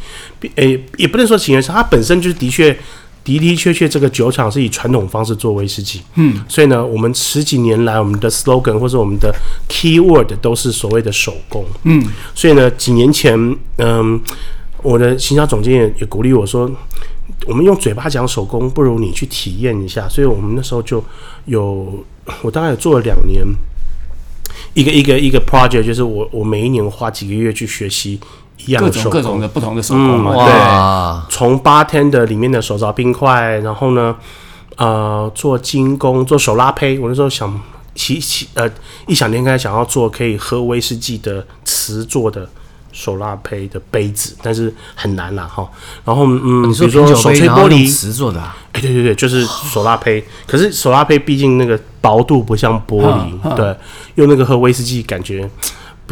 [0.57, 2.77] 诶，也不能说形而上，它本身就是的确。
[3.25, 9.33] 的的确确，这个酒厂是以传统方式做威士忌，嗯，所以呢，我们十几年来，我们的 slogan 或者我们的
[9.69, 12.05] keyword 都是所谓的手工，嗯，
[12.35, 13.39] 所以呢，几年前，
[13.79, 14.21] 嗯，
[14.83, 16.69] 我的行销总监也也鼓励我说，
[17.47, 21.03] 我们用嘴巴讲手工，不如你去体验一下，所以我们那时候就
[21.47, 22.05] 有，
[22.43, 23.45] 我大概有做了两年，
[24.75, 28.21] 一个一个一个 project，就是我我每一年花几个月去学习。
[28.65, 34.15] 一样的手工，各种各种的不同的手工嘛，嗯、对，从 bartender 里面的手凿冰块，然后呢，
[34.77, 36.97] 呃，做精工，做手拉胚。
[37.01, 37.61] 我那时候想，
[37.97, 38.71] 其其呃，
[39.09, 42.49] 异想天开想要做可以喝威士忌的瓷做的
[42.93, 45.69] 手拉胚的杯子，但是很难啦哈。
[46.05, 50.23] 然后嗯，比如说手吹玻璃瓷做的，啊，哎，对对对，就是 手拉胚。
[50.47, 53.77] 可是手拉胚毕竟那个薄度不像玻璃，对，
[54.15, 55.49] 用那个喝威士忌感觉。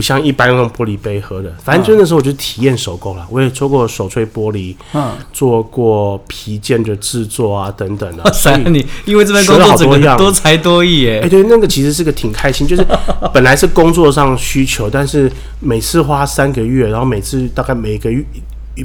[0.00, 3.26] 不像一般用玻璃杯喝的，反正就那时候我就体验手工了。
[3.28, 8.24] 我也做过手吹玻璃，嗯，做过皮件的制作啊，等等的。
[8.32, 11.20] 所以你因为这边工作怎么样，多才多艺耶。
[11.22, 12.82] 哎，对，那个其实是个挺开心，就是
[13.34, 18.24] 本来是工作上需求，但是每次花三个月，然后每次大概每个月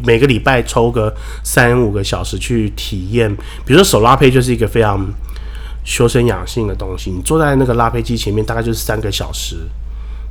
[0.03, 3.33] 每个礼拜抽个三五个小时去体验。
[3.65, 5.07] 比如说手拉胚就是一个非常
[5.85, 9.55] 修身养性的东西，你坐在那个拉胚机前面，大概就是三个小时。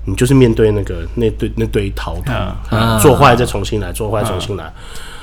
[0.07, 4.73] 你就是面对那个那堆那堆陶土，啊、做坏再重新来，做坏重新来，啊、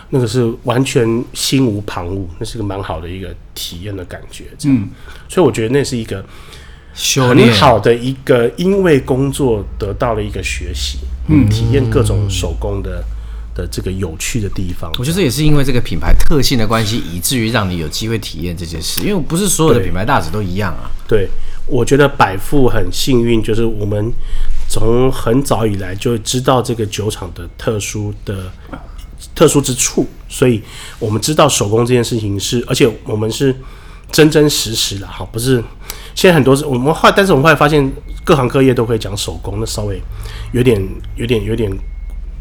[0.10, 4.46] 那个是完全心无旁骛，那是个蛮好的一个体验的感觉。
[4.66, 4.90] 嗯，
[5.30, 6.26] 所以我觉得那是一个
[6.96, 13.04] 很好的一个，因为工作得到了一个学习，嗯，体验各种手工的
[13.54, 14.92] 的这个有趣的地方。
[14.98, 19.02] 我觉得这也是因为这个品牌特性的关系，以至于让你有机会体验这件事。
[19.02, 20.90] 因为不是所有的品牌大使都一样啊。
[21.08, 21.30] 对，
[21.68, 24.12] 我觉得百富很幸运，就是我们。
[24.72, 28.50] 从很早以来就知道这个酒厂的特殊的
[29.36, 30.64] 特殊之处，所以
[30.98, 33.54] 我们知道手工这件事情是，而且我们是
[34.14, 35.62] 真真实实的哈，不是
[36.16, 37.92] 现在很多是我们后，但是我们后来发现
[38.24, 40.02] 各行各业都可以讲手工，那稍微
[40.54, 40.82] 有点
[41.18, 41.70] 有点有点。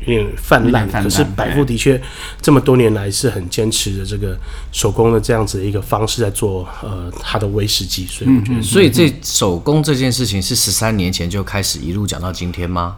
[0.01, 2.01] 有点泛滥，可是百富的确
[2.41, 4.39] 这么多年来是很坚持的这个
[4.73, 12.97] 手工的这样子的一个方式在做呃它的威士忌，所以我觉得，所以这手工这件事情是十三年前就开始一路讲到今天吗？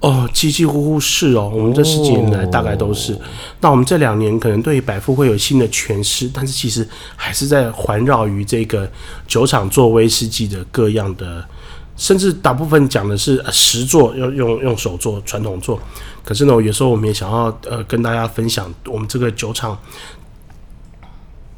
[0.00, 3.14] 哦，几几乎乎是哦，我们这十几年来大概都是。
[3.14, 3.20] 哦、
[3.60, 6.86] 那我们这两年可能对于百富会有新的诠释，但是其实
[7.16, 8.88] 还是在环绕于这个
[9.26, 11.44] 酒厂做威士忌的各样的。
[11.98, 15.78] 甚至大部分讲的是实做，要用用手做，传统做。
[16.24, 19.76] 可是呢，有时候我们也想要呃跟大家分享，我们这个酒厂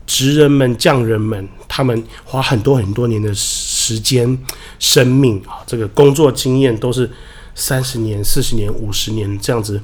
[0.07, 4.37] 职人们、匠人们，他们花很多很多年的时间、
[4.79, 7.09] 生命啊，这个工作经验都是
[7.55, 9.81] 三十年、四十年、五十年这样子。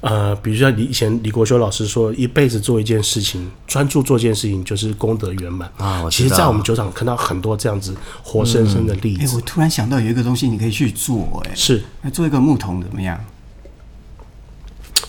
[0.00, 6.04] 呃，比如说李以前李国修老师说，一辈子做一件事情，专注做一件事情就是功德圆满啊。
[6.08, 9.22] 其实，在我们酒厂看到很多这样子活生生的例子。
[9.22, 13.18] 哎、嗯欸，我突然想到有一个东西你可以去做、欸，哎，是，那做一个木桶怎么样？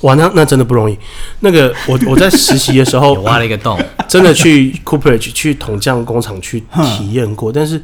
[0.01, 0.97] 哇，那那真的不容易。
[1.41, 6.63] 那个我我在实习的时候 挖了一个洞， 真的去 Cooperage 去桶匠工厂去
[6.97, 7.83] 体验过，但是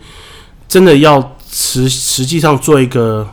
[0.68, 3.30] 真的要实实际上做一个。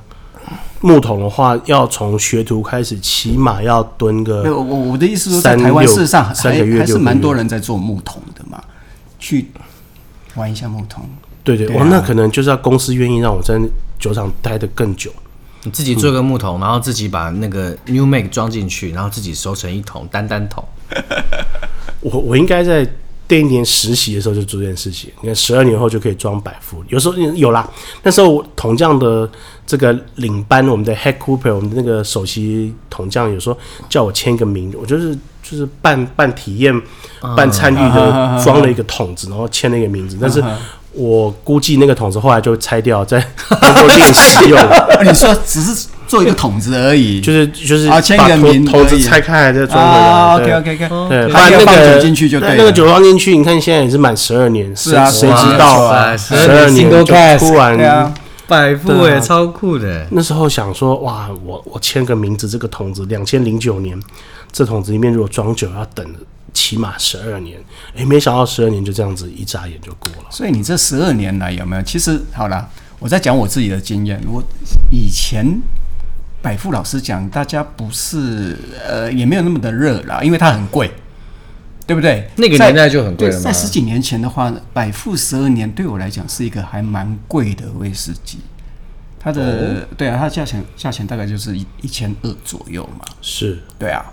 [0.81, 4.43] 木桶的话，要从学徒开始，起码要蹲个。
[4.55, 8.63] 我我我的意思说，在台湾事实上还还是蛮多人在做木桶的嘛。
[9.19, 9.47] 去
[10.35, 11.05] 玩一下木桶。
[11.45, 13.61] 对对，我、啊、那可能就是要公司愿意让我在
[13.99, 15.13] 酒厂待得更久。
[15.65, 20.65] 你自己做个木桶，嗯、然后自己把那个 New Make 装进去，然后自己收成一桶单单桶。
[22.03, 22.85] 我我应该在
[23.33, 25.11] 第一年实习的时候就做这件事情。
[25.23, 27.67] 你看，十二年后就可以装百富，有时候有啦。
[28.03, 29.27] 那时候桶匠的
[29.67, 33.57] 这个领班，我们的 Head Cooper，我们的那个首席桶匠，有时候
[33.89, 36.79] 叫我签一个名，我就是就是半半体验、
[37.35, 40.45] 半参与的，装了一个桶子，然后签了一个名字，但是。
[40.95, 43.19] 我估计那个桶子后来就拆掉，再
[43.49, 44.61] 当做 练习用。
[45.03, 50.35] 你说只是做一个桶子而已，就是就是啊，签个名，桶子拆开来再装回来。
[50.35, 52.55] OK OK OK，对，把那个酒进去就对。
[52.55, 56.15] 那个酒放进去，你看现在也是满十二年，是啊，谁知道啊？
[56.15, 57.15] 十二年就突
[57.55, 58.13] 然
[58.47, 60.07] 百富也超酷的。
[60.11, 63.99] 那时候想说，哇，我我签个名字，这个桶子两千零九年，
[64.53, 66.07] 这桶子里面如果装酒要等。
[66.55, 67.59] 起码十二年，
[67.95, 70.29] 哎、欸，没想到十二年就这样子一眨眼就过了。
[70.29, 71.81] 所以你这十二年来有没有？
[71.81, 74.21] 其实好了，我在讲我自己的经验。
[74.31, 74.43] 我
[74.91, 75.47] 以前
[76.43, 80.91] 百富老师讲，大家不是呃，也没有那么的热啦，因为它很贵，
[81.87, 82.29] 对不对？
[82.37, 83.41] 那个年代就很贵了。
[83.41, 88.41] 在十几年前的话，百富十二年对我来讲是一个还蛮贵的威士忌。
[89.21, 93.05] 它的、哦、对啊，它价钱价钱大概就是一一千二左右嘛。
[93.21, 94.05] 是，对啊。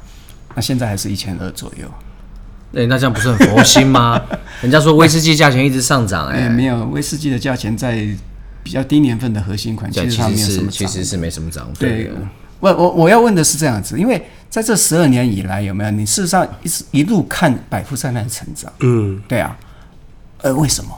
[0.53, 1.91] 那现在还是一千二左右。
[2.73, 4.21] 哎、欸，那这样不是很佛心吗？
[4.61, 8.07] 人家说威士忌价钱一直上涨、欸，哎、欸，没有，威士忌的价钱在
[8.63, 11.67] 比较低年份的核心款，其实它没有什么涨，其实是没什么涨。
[11.77, 12.11] 对，
[12.59, 18.71] 我我我要问的是这样子，因为在这十二年以来，有没有你事实上一直一路看百富在那里成长？
[18.79, 19.57] 嗯，对啊，
[20.41, 20.91] 呃，为什么？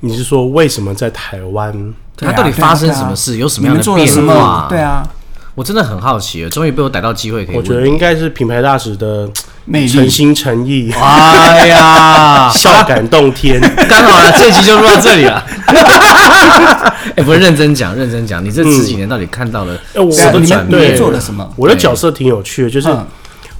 [0.00, 1.94] 你是说为什么在台湾？
[2.16, 3.38] 它到底发生什么事？
[3.38, 4.66] 有什么样的变化？
[4.68, 5.08] 对啊。
[5.54, 7.56] 我真的很好奇，终于被我逮到机会可以。
[7.56, 9.28] 我觉得应该是品牌大使的
[9.86, 10.90] 诚心诚意。
[10.92, 15.44] 哎呀， 笑感动天，刚好了，这集就录到这里了。
[17.14, 19.74] 哎、欸，不是认真讲，认真讲，你这十几年到底看到了？
[19.74, 21.46] 哎、嗯，我的转变做了什么？
[21.56, 22.88] 我的角色挺有趣的，就是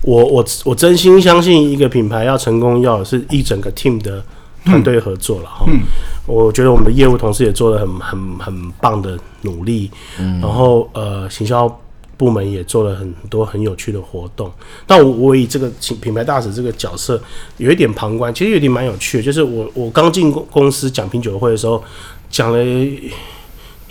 [0.00, 4.22] 我我我真心相信，一个品牌要成功，要是一整个 team 的
[4.64, 5.64] 团队合作了哈。
[5.68, 5.80] 嗯
[6.24, 11.68] 我觉得我们的业务同事也做了很很很棒的努力，嗯，然后呃，行销
[12.16, 14.48] 部门也做了很多很有趣的活动。
[14.86, 15.68] 但我我以这个
[16.00, 17.20] 品牌大使这个角色
[17.56, 21.82] 有一点旁观，其实有点蛮有趣的，就是我我刚进公公司讲品酒会的时候，
[22.30, 22.58] 讲了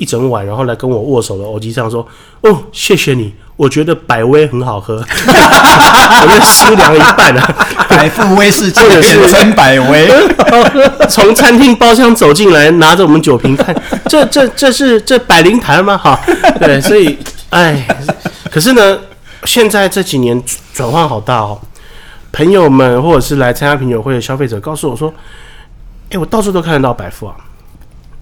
[0.01, 2.05] 一整晚，然后来跟我握手的欧吉桑说
[2.41, 10.09] ：“哦，谢谢你。”我觉得百威很好喝， 我就思量一半啊，百富威士忌是真百威。
[11.07, 13.75] 从餐厅包厢走进来，拿着我们酒瓶看，
[14.09, 15.95] 这这这是这百灵坛吗？
[15.95, 16.19] 哈，
[16.59, 17.15] 对，所以
[17.51, 17.85] 哎，
[18.49, 18.97] 可是呢，
[19.43, 20.41] 现在这几年
[20.73, 21.61] 转换好大哦。
[22.31, 25.13] 朋友们或者是来参加品酒会的消费者告诉我说，
[26.09, 27.35] 哎，我到处都看得到百富啊，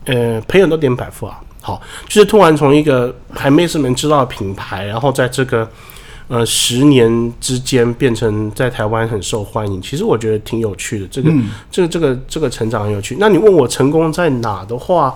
[0.08, 1.40] 呃，朋友都点百富啊。
[1.62, 5.70] 好，就是突然从一个还没什么人知道的品牌，然后在这个
[6.28, 9.82] 呃十年之间变成在台湾很受欢迎。
[9.82, 13.18] 其实我觉得挺有趣的，这个、嗯、这个这个这个成长很有趣。
[13.20, 15.14] 那你问我成功在哪的话，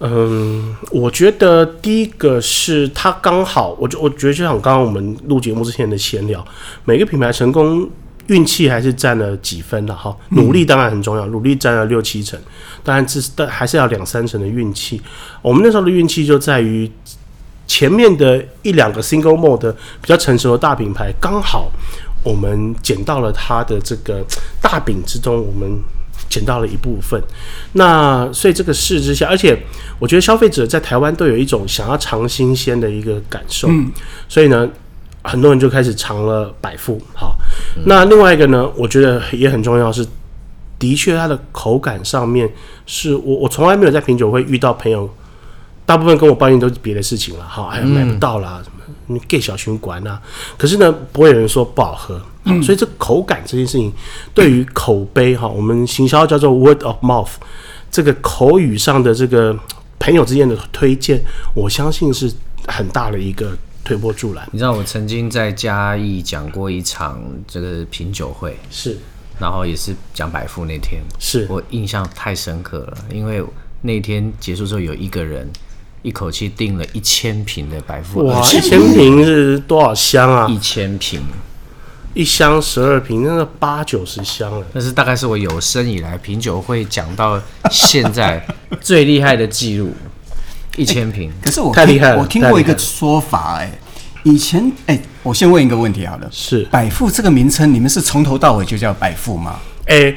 [0.00, 6.44] 嗯，我觉得第一个是它刚好，我就我觉得就像刚刚我们录节目之前的闲聊，
[6.84, 7.88] 每个品牌成功。
[8.30, 12.38] 运气还是占了几分的哈，努力当然很重要，努力占了六七成，
[12.84, 15.02] 当然这但还是要两三成的运气。
[15.42, 16.88] 我们那时候的运气就在于
[17.66, 21.72] 前面的一两个 single mode 比较成熟的大品牌，刚好
[22.22, 24.24] 我们捡到了它的这个
[24.62, 25.82] 大饼之中，我们
[26.28, 27.20] 捡到了一部分。
[27.72, 29.60] 那所以这个事之下，而且
[29.98, 33.68] 我觉得消费者在台湾都有一种想要尝新鲜的一个感受，
[34.28, 34.70] 所以呢。
[35.22, 37.36] 很多人就开始尝了百富，好，
[37.84, 40.06] 那另外一个呢，我觉得也很重要是，
[40.78, 42.50] 的确它的口感上面
[42.86, 45.08] 是我我从来没有在品酒会遇到朋友，
[45.84, 50.18] 大部分跟我抱怨都是别的事情了，哈，还有买不到啦，什么你给小群管啊，
[50.56, 52.18] 可是呢，不会有人说不好喝，
[52.62, 53.92] 所以这口感这件事情
[54.32, 57.32] 对于口碑哈，我们行销叫做 word of mouth，
[57.90, 59.54] 这个口语上的这个
[59.98, 61.22] 朋友之间的推荐，
[61.54, 62.32] 我相信是
[62.66, 63.52] 很大的一个。
[63.84, 68.98] 推波助澜，你知道我曾经在嘉义讲过一场这个品酒会，是，
[69.40, 71.46] 然后也是讲百富那天，是。
[71.48, 73.42] 我印象太深刻了，因为
[73.82, 75.50] 那天结束之后，有一个人
[76.02, 80.46] 一口气订了一千瓶的白富，哇，一千瓶是多少箱啊？
[80.48, 81.20] 一千瓶，
[82.14, 88.46] 一箱十二瓶，那个八九十箱了，那是大概是我有生以来品酒会讲到现在
[88.80, 89.92] 最厉害的记录。
[90.80, 92.18] 一千瓶，可是我太厉害了。
[92.18, 93.70] 我听过一个说法，哎，
[94.22, 99.60] 以前，哎，我先问一个问题好了，是百富这个名称，你们是从头到尾就叫百富吗？
[99.84, 100.14] 哎，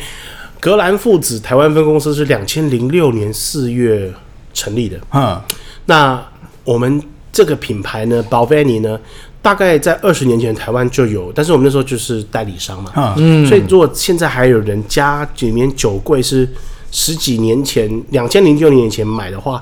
[0.62, 4.10] 格兰父子台湾分公司是两千零六年四月
[4.54, 4.98] 成立的。
[5.12, 5.42] 嗯，
[5.88, 6.24] 那
[6.64, 7.04] 我们
[7.34, 8.98] 这个品牌呢，Balvenie 呢，
[9.42, 13.16] 大概在二十年前台湾就有，但是我们那时候就是代理商嘛。
[13.18, 16.48] 嗯，所以如果现在还有人家里面酒柜是
[16.92, 19.62] 十几年前，两千零六年以前买的话，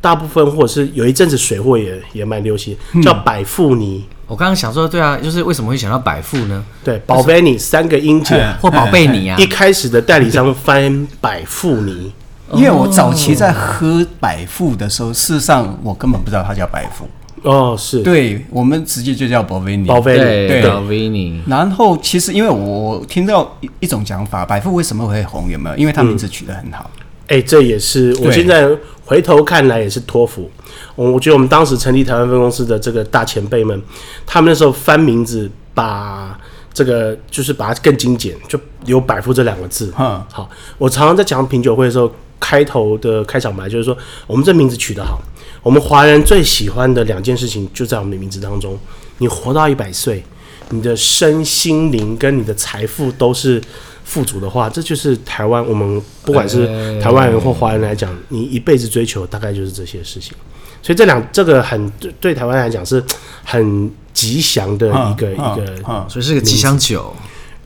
[0.00, 4.04] 大部分或者是有一阵子水货也也蛮流行，叫百富尼。
[4.26, 6.64] 我刚刚想说，对啊，就是为什么会想到百富呢？
[6.84, 9.36] 对，宝贝你三个音节或宝贝你啊。
[9.42, 12.12] 一开始的代理商翻百富尼，
[12.54, 17.08] 因为我早期在喝百富的时候，事实上我根本不知道它叫百富。
[17.42, 19.86] 哦，是，对，我们直接就叫宝贝尼。
[19.86, 21.42] 宝贝尼，对，宝贝尼。
[21.46, 25.50] 然后其实因为我听到一一种讲法，百富为什么会红？
[25.50, 25.76] 有没有？
[25.76, 26.88] 因为它名字取得很好。
[27.30, 28.68] 欸，这也是我现在
[29.04, 30.50] 回头看来也是托福。
[30.96, 33.80] 我我觉得我们当时成立台湾分公司的这个大前辈们，
[34.26, 36.36] 他们那时候翻名字，把
[36.72, 39.92] 这个就是把它更精简，就有“百富”这两个字。
[39.96, 45.20] 嗯，好，我常常在讲品酒会的时候，开头的开场白就是说，我们这名字取得好，
[45.62, 48.76] 我们华人最喜欢的两件事情就在我们的名字当中。
[49.18, 50.24] 你活到一百岁，
[50.70, 53.62] 你的身心灵跟你的财富都是。
[54.10, 55.64] 富足的话，这就是台湾。
[55.64, 56.66] 我们不管是
[57.00, 60.36] 台湾人或华人来讲，你一辈子追求大概就是这些事情。
[60.82, 61.88] 所以这两这个很
[62.18, 63.00] 对台湾来讲是
[63.44, 65.64] 很吉祥的一个一个，
[66.08, 67.14] 所以是个吉祥酒。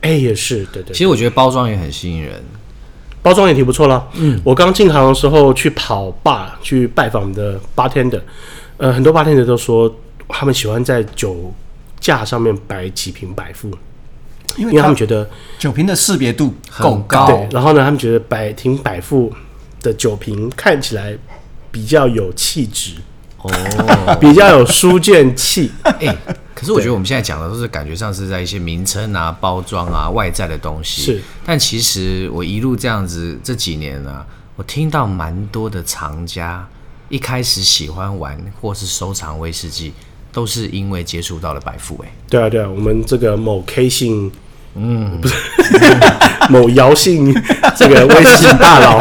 [0.01, 0.93] 哎，也是对对。
[0.93, 2.39] 其实我觉得包装也很吸引人，
[3.23, 4.07] 包装也挺不错了。
[4.13, 8.21] 嗯，我刚进行的时候去跑吧去拜访的 bartender，
[8.77, 9.91] 呃，很多 bartender 都说
[10.27, 11.51] 他们喜欢在酒
[11.99, 13.71] 架上面摆几瓶百富。
[14.57, 15.29] 因为他们觉得
[15.59, 19.31] 酒瓶的识别度够高，对，然后呢，他们觉得百听百富
[19.81, 21.17] 的酒瓶看起来
[21.71, 22.93] 比较有气质，
[23.41, 23.51] 哦，
[24.19, 25.71] 比较有书卷气。
[25.83, 26.15] 哎，
[26.53, 31.01] 可是我觉得我们现在讲的都是感觉上是在一些名称啊、包装啊、外在的东西。
[31.01, 34.25] 是，但其实我一路这样子这几年呢、啊，
[34.55, 36.65] 我听到蛮多的藏家
[37.09, 39.91] 一开始喜欢玩或是收藏威士忌，
[40.31, 42.01] 都是因为接触到了百富。
[42.03, 44.31] 哎，对啊，对啊，我们这个某 K 姓。
[44.75, 45.35] 嗯，不是
[46.49, 47.33] 某姚姓
[47.77, 48.99] 这个威士忌大佬，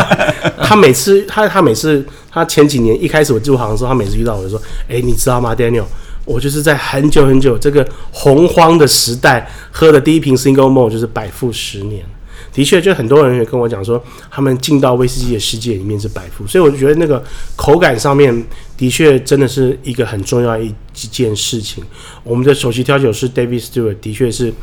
[0.62, 5.84] 他每次他他每次他前几年一开始我入行的时候，他每次遇到我就说：“哎、你知道吗，Daniel？
[6.24, 12.04] 我就是在很久很久这个洪荒的时代喝的第一瓶 Single Malt 就是百富十年。”
[12.52, 14.00] 的确，就很多人也跟我讲说，
[14.30, 17.20] 他们进到威士忌的世界里面是百富，所以我就觉得那个
[17.56, 18.44] 口感上面
[18.76, 21.82] 的确真的是一个很重要一几件事情。
[22.22, 24.54] 我们的首席调酒师 David Stewart 的确是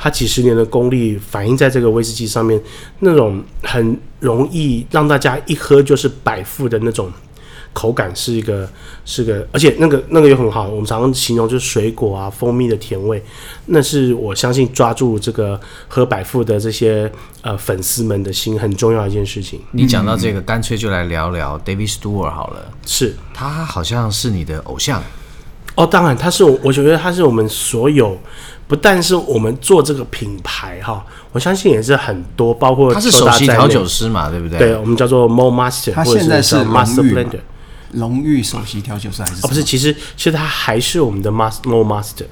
[0.00, 2.58] 他几十年的功力反映在这个威士忌上面，
[3.00, 7.12] 那种很容易让大家一喝就是百富的那种。
[7.72, 8.68] 口感是一个，
[9.04, 10.66] 是个，而且那个那个也很好。
[10.66, 13.22] 我们常常形容就是水果啊、蜂蜜的甜味，
[13.66, 17.10] 那是我相信抓住这个喝百富的这些
[17.42, 19.60] 呃粉丝们的心很重要一件事情。
[19.70, 22.72] 你讲到这个，干脆就来聊聊 David Stewart 好了。
[22.84, 25.00] 是，他好像是你的偶像。
[25.76, 28.18] 哦，当然，他是我，我觉得他是我们所有，
[28.70, 34.58] 不但是我们做这个品牌哈，我相信也是很多，包括他是首席调酒师嘛，对不对？
[34.60, 37.40] 对，我们叫做 Malt Master，他现在是 Master Blender。
[37.90, 39.44] 荣誉首席调酒师还是？
[39.44, 42.26] 哦，不是，其实其实他还是我们的 Malt Master，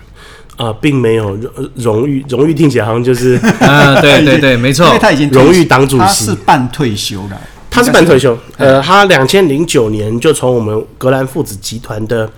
[0.56, 12.30] 呃，并没有荣荣誉，荣誉听起来好像就是， 呃，对 对对，没错，因为他已经荣誉党主席，他是半退休了，他是半退休，呃，他两千零九年就从我们格兰父子集团的。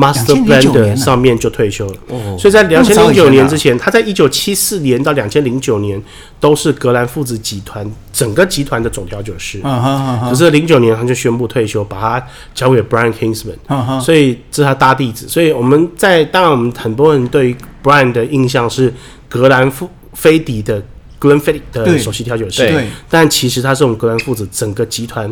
[0.00, 1.94] Master Blender 上面就退休了，
[2.38, 6.02] 所以在两千零九年之前，他在一九七四年到两千零九年
[6.40, 9.60] 都是格兰父子集团整个集团的总调酒师。
[9.60, 15.28] 可是零九年他就宣布退休，把他交给 Brian Kingsman，所以这是他大弟子。
[15.28, 18.94] 所以我们在当然我们很多人对于 Brian 的印象是
[19.28, 19.70] 格兰
[20.14, 20.82] 菲迪的
[21.20, 22.72] Glenfiddich 的首席调酒师，
[23.10, 25.30] 但其实他是我们格兰父子整个集团，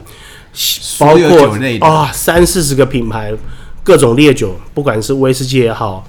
[0.99, 3.33] 包括啊三四十个品牌。
[3.89, 6.05] 各种烈酒，不管是威士忌也好，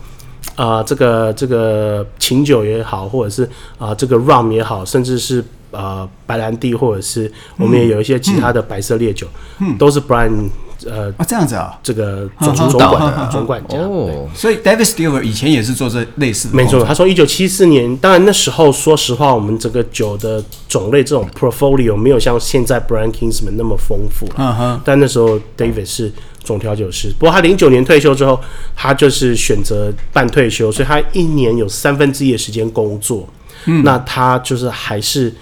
[0.55, 3.45] 啊、呃，这个这个琴酒也好，或者是
[3.77, 9.25] 啊、呃，这个 rum 也好，甚至是呃白兰地，或者是我们也有一些其他的白色烈酒，
[9.59, 10.49] 嗯嗯、都是 Brian
[10.85, 14.27] 呃啊这样子啊，这个总总管的总管家哦。
[14.35, 16.83] 所以 David Stewart 以前也是做这类似的，没错。
[16.83, 24.81] 他从一九七四年，当然那时候说实话，我们整个酒的种类这种 portfolio 没有像现在 Brian Kingsman 那么丰富了，嗯哼。
[24.83, 26.11] 但那时候 David 是。
[26.43, 28.39] 总调酒师，不过他零九年退休之后，
[28.75, 33.27] 他就是选择半退休，所以他一年有三分之一的时间工作。
[33.65, 35.33] 嗯，那他就是还是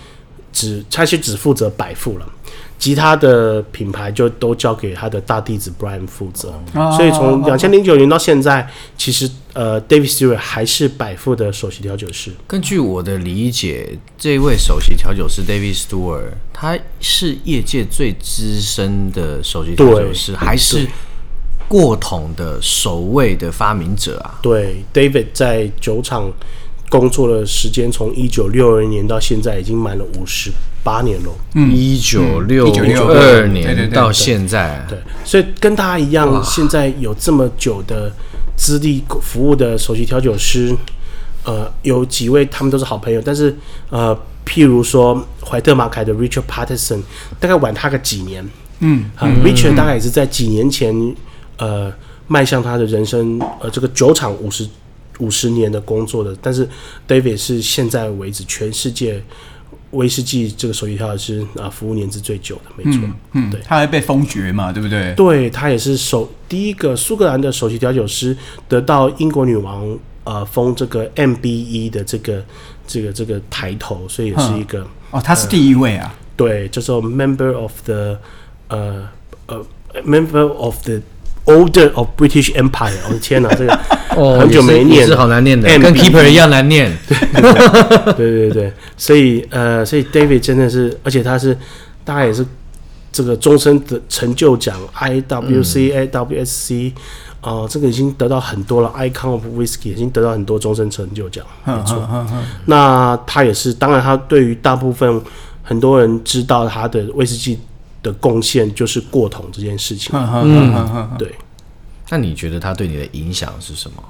[0.51, 2.27] 只，他是只负责摆富了。
[2.79, 6.53] 其他的品牌就都交给他的大弟子 Brian 负责。
[6.73, 12.31] 哦、所以从两千零九年到现在，其实呃，David Stewart 还是百富的首席调酒师。
[12.45, 20.87] 根据我的理解，这位首席调酒师 David Stewart，他是业界最资深的首席调酒师，还是
[21.67, 24.39] 过桶的首位的发明者啊？
[24.41, 26.31] 对，David 在酒厂
[26.89, 30.49] 工作的时间从一九六二年到现在已经满了五十
[30.83, 31.29] 八年了。
[31.55, 32.65] 嗯，一九六
[33.11, 38.09] 二年到现在，对，所以跟他一样，现在有这么久的
[38.55, 40.73] 资历服务的首席调酒师，
[41.43, 43.53] 呃，有几位他们都是好朋友，但是
[43.89, 47.01] 呃，譬如说怀特马凯的 Richard Patterson，
[47.37, 51.15] 大概晚他个几年，嗯，啊，Richard 大概也是在几年前，
[51.57, 51.91] 呃，
[52.27, 54.65] 迈向他的人生，呃，这个酒厂五十。
[55.19, 56.67] 五十年的工作的，但是
[57.07, 59.23] David 是现在为止全世界
[59.91, 65.13] 威士忌这个首席调酒师啊，服务年资最久的，没错，嗯，嗯，对，他还被封爵嘛，对不对？
[65.15, 68.35] 对，他也是首第一个苏格兰的首席调酒师，
[68.67, 72.43] 得到英国女王呃封这个 MBE 的这个
[72.85, 78.19] 这个这个抬头，所以也是一个哦，他是第一位啊，呃、对，叫做 Member of the
[78.67, 79.07] 呃
[79.45, 79.65] 呃
[80.05, 80.99] Member of the
[81.47, 83.79] Order of British Empire，我、哦、的天哪，这个。
[84.17, 86.91] 哦，很久没念，是好难念的，跟 Keeper 一样难念。
[88.15, 91.55] 对 对对，所以呃，所以 David 真的是，而且他是，
[92.03, 92.43] 大概也是
[93.11, 96.93] 这个终身的成就奖，IWC、AWSC，
[97.41, 102.25] 哦，这个已经得到很多了，Icon of Whisky 已经得到很多终身成就奖，没错。
[102.65, 105.21] 那他也是，当然他对于大部分
[105.61, 107.59] 很多人知道他的威士忌
[108.07, 110.11] 的贡献，就是过桶这件事情。
[110.15, 111.35] 嗯，对。
[112.09, 114.01] 那你觉得他对你的影响是什么？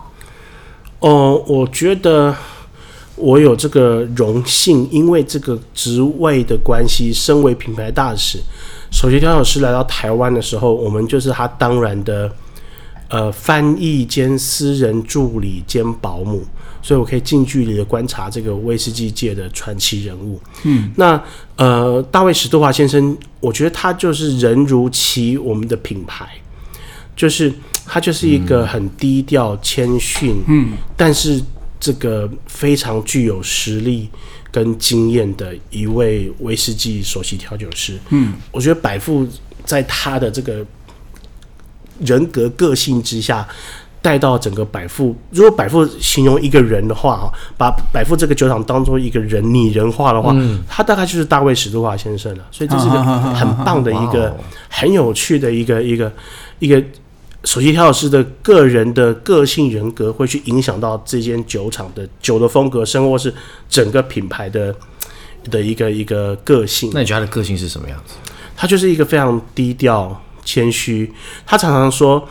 [1.00, 2.36] 哦、呃，我觉得
[3.16, 8.40] 我有这个荣幸，因为这个职位的关系，身为品牌大使，
[8.92, 12.32] 首席调酒师来到台湾的时候，我们就是他当然的
[13.10, 16.44] 呃翻译兼私人助理兼保姆，
[16.82, 20.40] 所以我可以近距离的观察这个威士忌界的传奇人物。
[20.64, 21.22] 嗯，那
[21.56, 26.28] 呃，大卫史都华先生，我觉得他就是人如其我们的品牌，
[27.16, 27.54] 就是。
[27.90, 31.42] 他就是一个很低调、谦逊，嗯，但是
[31.80, 34.10] 这个非常具有实力
[34.52, 39.26] 跟经验的一位威士忌首席调酒师，嗯，我觉得百富
[39.64, 40.66] 在他的这个
[42.00, 43.48] 人格个性之下，
[44.02, 45.16] 带到整个百富。
[45.32, 52.44] 如果百富形容一个人的话，哈，把百富这个酒厂当做一个人拟人化的话，嗯，他大概就是大卫史都华先生了。
[52.52, 54.36] 所以这是一个 很棒的一个
[54.70, 56.12] 很有趣的一个一个
[56.60, 56.84] 一个。
[57.44, 63.34] 首席调酒师的个人的个性人格会去影响到这间酒厂的酒的风格，甚或是
[63.70, 64.76] 整个品牌的
[65.50, 66.90] 的一个一个个性。
[66.94, 68.16] 那你觉得他的个性是什么样子？
[68.58, 71.12] 他就是一个非常低调、谦虚。
[71.46, 72.26] 他常常说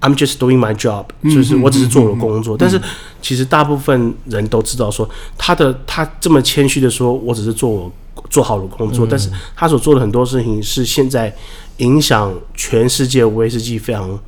[0.00, 2.56] ：“I'm just doing my job”，就是我只是做我的工作。
[2.56, 2.80] 但是
[3.20, 5.06] 其实大部分人都知道说，
[5.36, 7.92] 他的他这么谦虚的说：“我只是做我
[8.30, 9.04] 做好了工作。
[9.04, 11.36] 嗯”但是他所做的很多事情是现在
[11.76, 14.18] 影响全世界威士忌非常。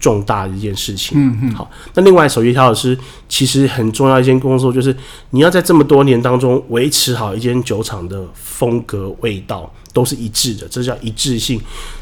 [0.00, 1.16] 重大的一件事情。
[1.16, 1.54] 嗯嗯。
[1.54, 2.98] 好，那另外首席调酒师
[3.28, 4.96] 其实很重要一件工作，就是
[5.30, 11.60] 你要在这么多年当中维持好一间酒厂的风格味道都是一致的，这叫一致性。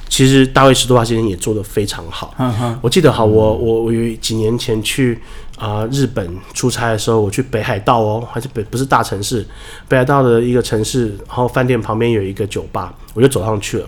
[0.08, 2.32] 其实大卫史多华先生也做得非常好。
[2.38, 2.78] 嗯嗯。
[2.80, 5.18] 我记得好，我我我有几年前去
[5.58, 9.46] 啊、呃、日本出差的时候，我去北海道哦，还是北不是大城市，
[9.86, 13.86] 北海道的一个城市，然后饭店旁边有一个酒吧，我就走上去了。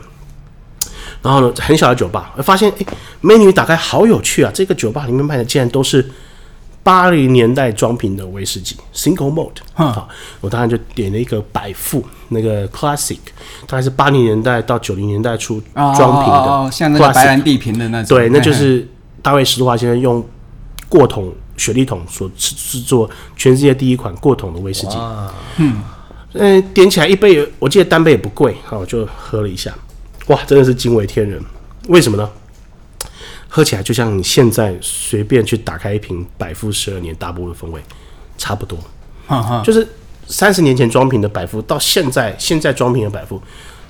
[1.23, 2.87] 然后呢，很小的酒吧，我发现哎，
[3.21, 4.51] 美女打开好有趣啊！
[4.55, 6.11] 这个酒吧里面卖的竟然都是
[6.83, 9.57] 八零年代装瓶的威士忌，Single Malt。
[9.75, 10.09] 好，
[10.41, 13.19] 我当然就点了一个百富那个 Classic，
[13.67, 18.17] 大概是八零年代到九零年代初装瓶的，哦哦哦，像那个白兰地瓶的那种。
[18.17, 18.89] 对，那就是
[19.21, 20.27] 大卫史都华先生用
[20.89, 24.97] 过桶雪莉桶所制作全世界第一款过桶的威士忌。
[25.59, 25.83] 嗯，
[26.33, 29.71] 嗯，点起来一杯，我记得单杯也不贵，好，我就喝了一下。
[30.31, 31.43] 哇，真的是惊为天人！
[31.89, 32.31] 为什么呢？
[33.49, 37.83] 喝起来就像你现在随便去打开一瓶百富十二年大波的风味，
[38.39, 38.79] 差不多。
[39.27, 39.85] 哈哈，就是
[40.29, 43.43] 三十年前装瓶的百富，到现在现在装瓶的百富，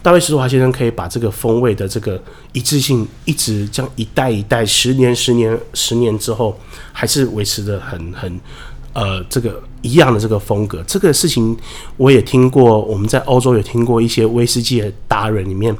[0.02, 2.18] 大卫史都华先生可以把这个风味的这个
[2.54, 6.58] 一致性，一直这样一代一代，十年十年十年之后，
[6.90, 8.40] 还是维持得很很。
[8.92, 11.56] 呃，这个一样的这个风格，这个事情
[11.96, 12.80] 我也听过。
[12.82, 15.76] 我们在欧洲也听过一些威士忌的达人里面，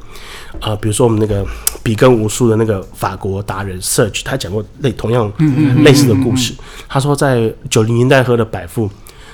[0.61, 1.45] 呃，比如说我们那个
[1.83, 5.33] 比根无数的那个法国达人 Serge，他讲过类同样
[5.83, 6.55] 类似的故事。
[6.89, 8.89] 他说，在九零年代喝的百富，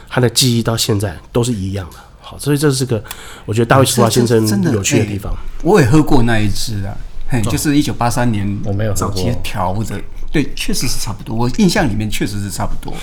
[0.08, 3.02] 他的记忆到现在都是一样的，好，所以这是个
[3.44, 4.40] 我觉得大卫施华先生
[4.72, 5.34] 有趣的地方。
[5.62, 6.96] 我也喝过那一支啊，
[7.28, 10.00] 嘿，就是一九八三年我没有早期调的
[10.30, 11.34] 对，确实是差不多。
[11.34, 12.94] 我印象里面确实是差不多。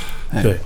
[0.42, 0.58] 对，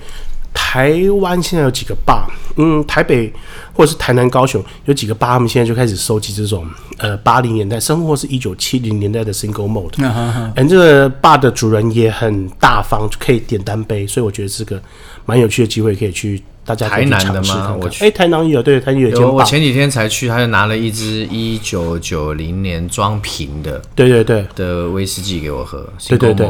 [0.54, 2.24] 台湾现在有几个 bar，
[2.56, 3.32] 嗯，台北
[3.72, 6.66] 或者是台南、高雄有几个 bar，他们现在就开始收集这种
[6.98, 9.94] 呃八零年代，甚或是一九七零年代的 single mode。
[9.98, 14.80] 嗯嗯，这个 bar 的主人也很大方，可以点单杯，所以我觉得这个
[15.24, 16.42] 蛮有趣的机会，可以去。
[16.68, 16.86] 大家。
[16.88, 17.74] 台南的吗？
[17.80, 18.04] 我去。
[18.04, 19.08] 哎、欸，台南有，对，台南有。
[19.08, 25.86] 有，我前几天才去，他就拿了一支一九九零年装瓶的，对对对的威士忌给我喝。
[26.08, 26.46] 对对对，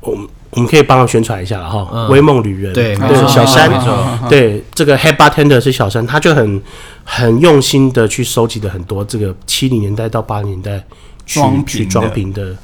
[0.00, 2.06] 我们我们可以帮他宣传一下了哈。
[2.08, 3.70] 威、嗯、梦旅人，对，对小山，
[4.28, 6.62] 对这个 head bartender 是小山，他就很
[7.04, 10.84] 很用心的去收集了很多这个七零年代到八零年代。
[11.26, 12.56] 装瓶装瓶的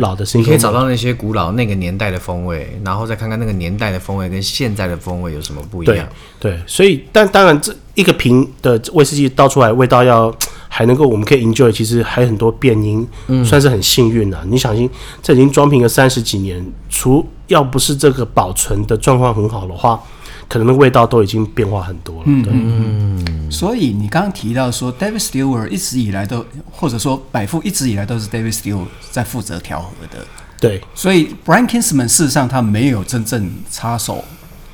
[0.00, 6.06] 老的，你可以找到那些古老那个年代的风味，然后再看看那个年代的风味跟现在的风味有什么不一样。
[6.40, 10.34] 对，对，所以但当然这一个瓶的威士忌倒出来味道要
[10.68, 14.44] 还能够我们可以 enjoy，其实还有很多变音，嗯、算是很幸运了。
[14.46, 14.76] 你想，
[15.22, 20.02] 这已经装瓶了三十几年，除要不是这个保存的状况很好的话。
[20.48, 22.22] 可能那味道都已经变化很多了。
[22.24, 23.50] 嗯嗯。
[23.50, 30.24] 所以你刚刚提到说，David Stewart 一直以来都，或者说百富一直以来都是 David Stewart 在负责调和的。
[30.58, 30.82] 对。
[30.94, 34.24] 所以 Brian Kinsman 事实上他没有真正插手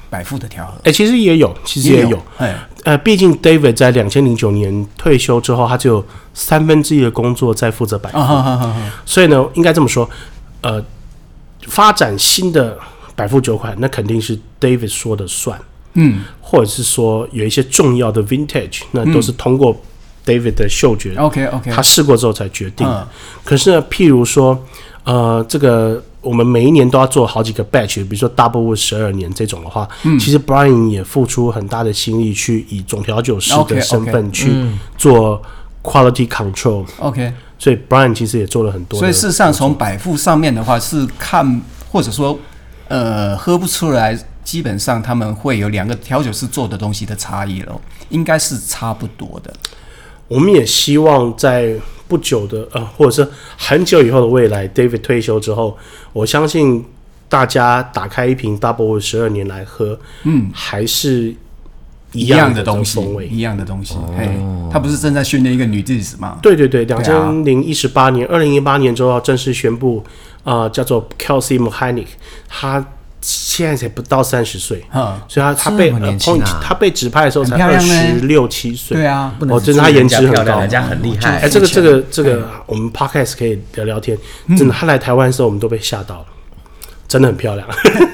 [0.08, 0.72] 百富的调和。
[0.78, 2.22] 哎、欸，其实也有，其实也有。
[2.38, 8.18] 哎，呃，毕竟 David 在两千零九年退休之后，他只有三分之一的工作在负责百富。
[9.04, 10.08] 所以呢，应该这么说，
[10.62, 10.80] 呃，
[11.66, 12.78] 发展新的。
[13.16, 15.60] 百富酒款，那肯定是 David 说的算，
[15.94, 19.74] 嗯，或者是说有一些重要的 Vintage，那都是通过
[20.26, 22.86] David 的嗅觉，OK OK，他试过之后才决定。
[22.86, 23.06] 嗯、
[23.44, 24.58] 可是呢，譬如说，
[25.04, 34.50] 呃，这个我们每一年都要做好几个 batch，比如说 Double Wood 十二年这种的话，嗯，其实 Brian 也付出很大的心力去以总调酒师的身份去
[34.98, 35.40] 做
[35.82, 38.98] Quality Control，OK，所以 Brian 其实也做了很多。
[38.98, 41.62] 所以事实上，从百富上面的话是看，
[41.92, 42.36] 或者说。
[42.88, 47.80] 呃，喝不出来，基本上他们会有两个调酒师做的东西的差异咯，
[48.10, 49.52] 应该是差不多的。
[50.28, 51.74] 我们也希望在
[52.06, 55.76] 不久的呃，或者是很久以后的未来，David 退休之后，
[56.12, 56.84] 我相信
[57.28, 61.34] 大家打开一瓶 Double 十二年来喝，嗯，还是
[62.12, 63.96] 一样的东西，一样的东西。
[64.16, 64.28] 嘿，
[64.70, 66.38] 他不是正在训练一个女弟子吗？
[66.42, 70.04] 对对对，两千零一十八年，二零一八年之后要正式宣布。
[70.44, 72.06] 啊、呃，叫做 Kelsey Muhanic，
[72.48, 72.84] 他
[73.20, 75.92] 现在才不到三十岁，嗯，所以他他被、
[76.60, 81.38] 他被指派的时候才二十六七岁，对啊，哦，真的他颜值很高，人家很厉害。
[81.38, 84.16] 哎，这个这个这个，我们 Podcast 可以聊聊天。
[84.58, 86.26] 真的，他来台湾的时候，我们都被吓到了，
[87.08, 87.66] 真的很漂亮。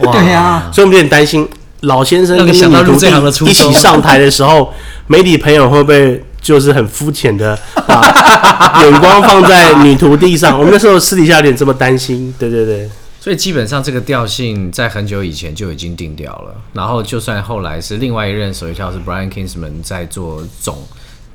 [0.03, 1.49] 哇 对啊，所以我们有点担心
[1.81, 4.73] 老先生跟女徒弟一起上台的时候，
[5.09, 6.25] 媒体朋友会不会？
[6.41, 8.03] 就是很肤浅的把
[8.83, 12.89] 眼光放在女徒弟上，我们那时候私底下有点这么担心，对对对。
[13.21, 20.83] 所以基本上这个调性在很久以前就已经定掉了，然后就算后来是另外一任手调是 Brian Kingsman 在做总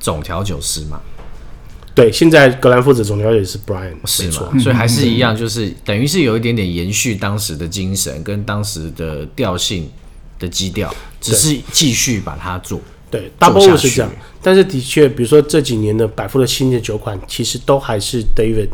[0.00, 1.00] 总调酒师嘛，
[1.94, 4.50] 对，现在格兰父子总调酒师是 Brian，是吗？
[4.58, 9.88] 所以还是一样，就是等于是有一点点延续当时的精神跟当时的调性
[10.40, 12.80] 的基调，只是继续把它做。
[13.10, 14.10] 对，Double 是这样，
[14.42, 18.68] 但是的确，比如说这几年的百富的新的酒款，其实都还是 David，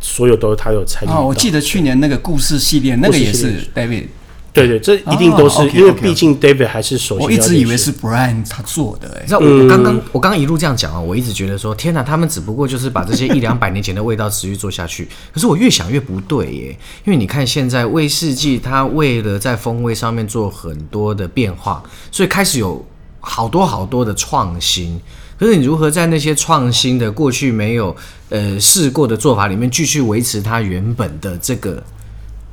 [0.00, 1.10] 所有都是他有参与。
[1.10, 4.08] 哦，我记得去年那个故事系列，那个也是 David。
[4.52, 7.24] 对对，这一定都是，因为毕竟 David 还是首席。
[7.24, 15.08] 我一直以为是 Brian 他做的，哎，你知道我刚刚我刚刚一路这样讲啊，我一直觉得说，天哪，他们只不过就是把这些一两百年前的味道持续做下去。
[15.32, 22.86] 可是我越想越不对耶，因为你看现在威士忌，它为了在风味上面做很多的变化，所以开始有。
[23.24, 25.00] 好多好多的创新，
[25.38, 27.96] 可是你如何在那些创新的过去没有
[28.28, 31.82] 呃试过的做法里面继续维持它原本的这个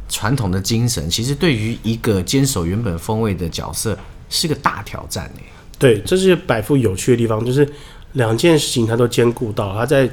[0.07, 1.09] 传统的精神？
[1.09, 3.97] 其实对于一个坚守原本风味的角色
[4.29, 5.43] 是个大挑战诶。
[5.77, 7.67] 对，这是百富有趣的地方，就是
[8.13, 10.09] 两件事情它都兼顾到，它在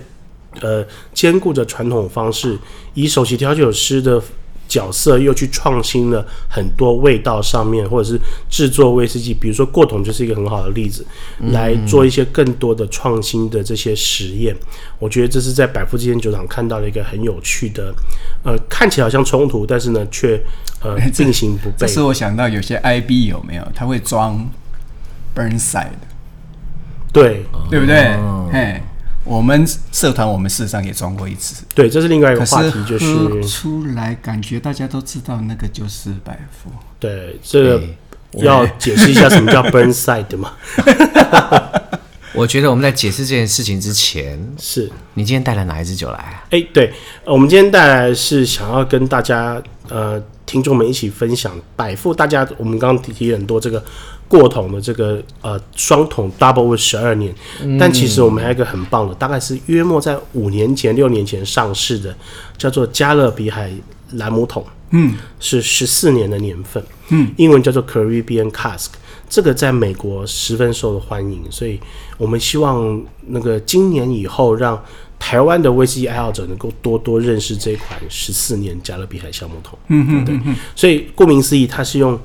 [0.60, 0.84] 呃
[1.14, 2.58] 兼顾着传统方式，
[2.94, 4.20] 以首席调酒师的。
[4.68, 11.04] 角色又去创新了很多味道上面，或者是制作威士忌，比如说过桶就是一个很好的例子，
[11.52, 14.54] 来做一些更多的创新的这些实验。
[14.98, 17.94] 我觉得这是在百富之间酒厂看到了一个很有趣的，
[18.44, 20.38] 呃，看起来好像冲突，但是呢却
[20.82, 21.74] 呃并行不悖。
[21.78, 23.66] 这是我想到有些 IB 有没有？
[23.74, 24.48] 他会装
[25.34, 25.86] Burnside，
[27.12, 28.16] 对对不对？
[28.52, 28.82] 嘿。
[29.28, 31.62] 我们社团，我们事实上也装过一次。
[31.74, 36.70] 对，这是另外一个话题，就是喝出来感觉大家都知道那个就是百富。
[36.98, 37.82] 对，这个
[38.38, 40.52] 要解释一下什么叫 Burnside 吗？
[42.34, 46.44] 我觉得我们在解释这件事情之前，是你今天带了哪一支酒来啊？
[46.50, 46.92] 哎，对，
[47.24, 53.84] 我们今天带来是想要跟大家呃听众们一起分享百富大家，我们刚刚提提很多这个
[54.28, 62.14] 过桶的这个呃双桶 Double 十二年，嗯、但其实我们还有一个很棒的，大概是约莫在五年前六年前上市的，
[62.56, 63.72] 叫做加勒比海
[64.12, 68.88] 兰姆桶，嗯，是十四年的年份，嗯，英文叫做 Caribbean Cask。
[69.30, 71.78] 这个在美国十分受欢迎，所以
[72.16, 74.82] 我们希望那个今年以后，让
[75.18, 79.78] 台湾的威士忌爱好者能够多多认识这款十四年加勒比海橡木桶。
[79.88, 80.40] 嗯嗯，对。
[80.74, 82.18] 所以顾名思义，它是用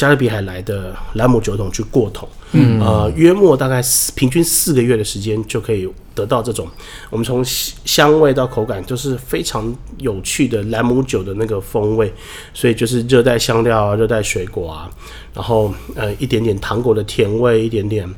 [0.00, 2.26] 加勒比海来的兰姆酒桶去过桶。
[2.52, 3.82] 嗯，呃，约莫大概
[4.16, 6.66] 平均四个月的时间就可以得到这种，
[7.10, 12.10] 我们从香味到口感就是非常有趣的兰姆酒的那个风味，
[12.54, 14.90] 所以就是热带香料啊、热带水果啊，
[15.34, 18.08] 然后呃一点点糖果的甜味，一点点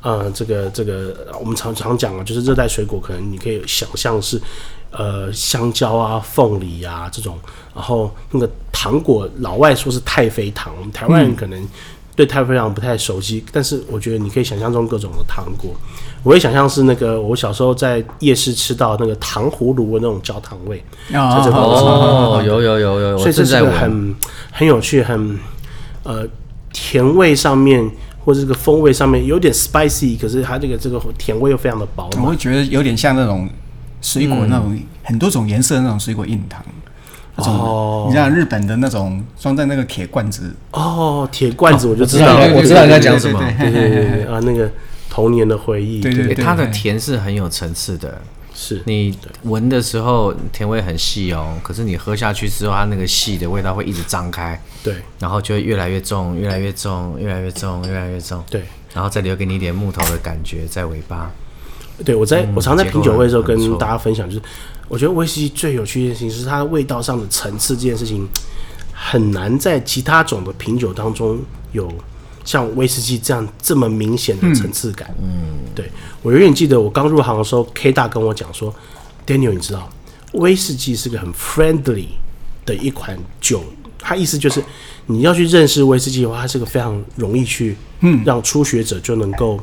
[0.00, 4.40] 呃这个这个我们常常讲啊，就是热带水果可能你可以想象是
[4.90, 7.38] 呃香蕉啊、凤梨啊这种，
[7.76, 11.64] 然后那个糖果老外说是太妃糖，我们台湾人可能。
[12.16, 15.70] 对太妃糖不太熟悉，但是我觉得你可以想象中各种的糖果。
[16.22, 20.82] 我也想象是那个我小时候在夜市吃到那个糖葫芦的那种焦糖味。
[21.12, 24.16] 哦，有有有有，所以这是个很
[24.50, 25.38] 很有趣、很
[26.04, 26.26] 呃
[26.72, 27.86] 甜味上面
[28.24, 32.24] 或者这个风味上面有点 spicy，可是它这个这个甜味又非常的饱满。
[32.24, 33.46] 我会觉得有点像那种
[34.00, 36.64] 水果那种、嗯、很多种颜色的那种水果硬糖。
[37.36, 40.54] 哦，你像日本的那种装在那个铁罐子。
[40.72, 44.70] 哦，铁罐子我就知道，我知道你在讲什么，对对对啊，那个
[45.10, 48.20] 童年的回忆，对对，它的甜是很有层次的，
[48.54, 48.80] 是。
[48.86, 58.62] 你闻的时候甜味很细哦，可是你喝下去之后，它那个细的味道会一直张开，对，然后就会越来越重，越来越重，越来越重，越来越重，对，
[58.94, 61.30] 然后再留给你一点木头的感觉在尾巴。
[62.04, 64.42] 对我在我常在品酒会的时候跟大家分享就是。
[64.88, 68.26] 我觉得威士忌最有趣的事情是它的味道上的层次，这件事情
[68.92, 71.40] 很难在其他种的品酒当中
[71.72, 71.92] 有
[72.44, 75.12] 像威士忌这样这么明显的层次感。
[75.20, 75.90] 嗯，对，
[76.22, 78.72] 我永远记得我刚入行的时候，K 大跟我讲说
[79.26, 79.90] ，Daniel，你知道
[80.32, 82.06] 威士忌是个很 friendly
[82.64, 83.64] 的一款酒，
[83.98, 84.62] 他意思就是
[85.06, 87.76] 你要去认识威士忌的话，它是个非常容易去
[88.24, 89.60] 让初学者就能够。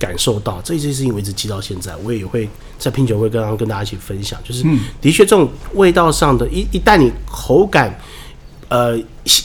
[0.00, 1.94] 感受到这些事情，我一直记到现在。
[1.96, 2.48] 我也会
[2.78, 4.64] 在品酒会跟跟大家一起分享，就是
[4.98, 7.94] 的确这种味道上的，一一旦你口感，
[8.68, 8.96] 呃，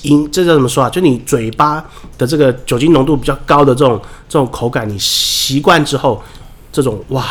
[0.03, 0.89] 饮这叫怎么说啊？
[0.89, 1.83] 就你嘴巴
[2.17, 6.23] 的这个酒精浓度比较高的这种这种口感，你习惯之后，
[6.71, 7.25] 这种哇，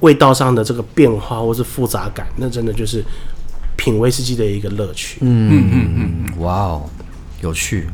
[0.00, 3.04] 味道上的这个变化或是复杂感，那真的就是
[3.76, 5.18] 品威士忌的一个乐趣。
[5.20, 6.90] 嗯嗯嗯嗯，哇哦，
[7.40, 7.86] 有趣。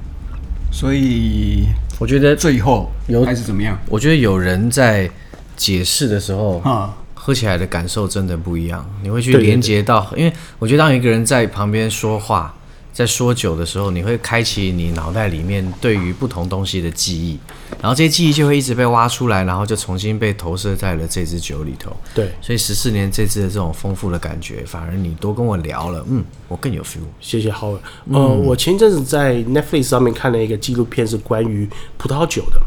[0.72, 1.66] 所以。
[2.00, 3.78] 我觉得最后有还是怎么样？
[3.90, 5.08] 我觉得有人在
[5.54, 8.88] 解释的时候，啊，喝起来的感受真的不一样。
[9.02, 12.54] 你会去连接到，因为我觉得当一个人在旁边说话，
[12.92, 17.38] 在说酒的时候，你会开启你脑袋里面对于不同东西的记忆。
[17.80, 21.96] 然后这些记忆就会一直被挖出来，然后就重新被投射在了这支酒里头。
[22.14, 26.98] 对，所以十四年这支的这种丰富的感觉，反而你多跟我聊了，嗯，我更有 feel。
[27.20, 27.78] 谢谢 Howard。
[28.12, 31.66] 呃，我前一阵子在 Netflix 上面看了一个纪录片，是关于
[31.96, 32.60] 葡萄酒的。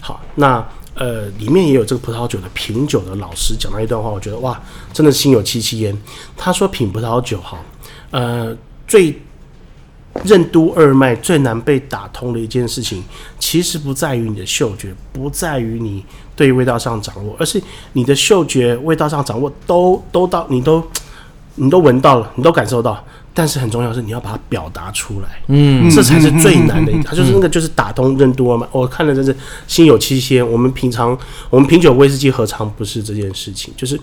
[0.00, 0.64] 好，那
[0.94, 4.60] 呃，里面也有这个葡萄酒的品酒的老师讲到一段话，我觉得哇，
[4.92, 5.96] 真的心有戚戚焉。
[6.36, 7.58] 他说品葡萄酒哈，
[8.10, 8.56] 呃，
[8.86, 9.18] 最。
[10.24, 13.02] 任督二脉最难被打通的一件事情，
[13.38, 16.04] 其实不在于你的嗅觉，不在于你
[16.36, 17.60] 对味道上掌握，而是
[17.94, 20.82] 你的嗅觉、味道上掌握都都到，你都
[21.56, 23.02] 你都闻到了，你都感受到，
[23.34, 26.92] 但是很重要的是你要把它表达出来，嗯，这才是最难的。
[27.04, 28.66] 它就是那个就是打通任督二脉。
[28.70, 29.34] 我看了真是
[29.66, 30.40] 心有戚戚。
[30.40, 31.16] 我们平常
[31.50, 33.72] 我们品酒威士忌何尝不是这件事情？
[33.76, 33.98] 就是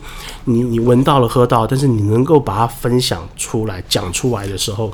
[0.46, 4.92] 你你闻到了喝到，但是你能够把它分享出来讲出来的时候。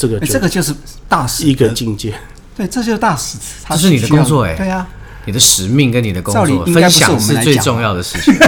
[0.00, 0.74] 这个这个就是
[1.06, 2.14] 大使一个境界，
[2.56, 3.36] 对，这就是大使，
[3.68, 4.86] 这是你的工作哎，对呀，
[5.26, 8.34] 你的使命跟你的工作分享是最重要的事情。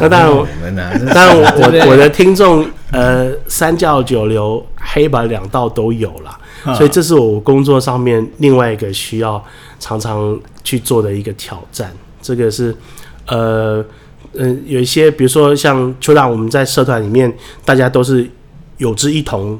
[0.00, 0.46] 那当然，我？
[1.12, 6.38] 当然， 我我的听众呃，三教九流、黑白两道都有了，
[6.76, 9.44] 所以这是我工作上面另外一个需要
[9.80, 11.92] 常常去做的一个挑战。
[12.22, 12.74] 这个是
[13.26, 13.84] 呃
[14.34, 17.30] 嗯、呃，有一些比如说像邱大，我们在社团里面，
[17.64, 18.30] 大家都是
[18.78, 19.58] 有志一同。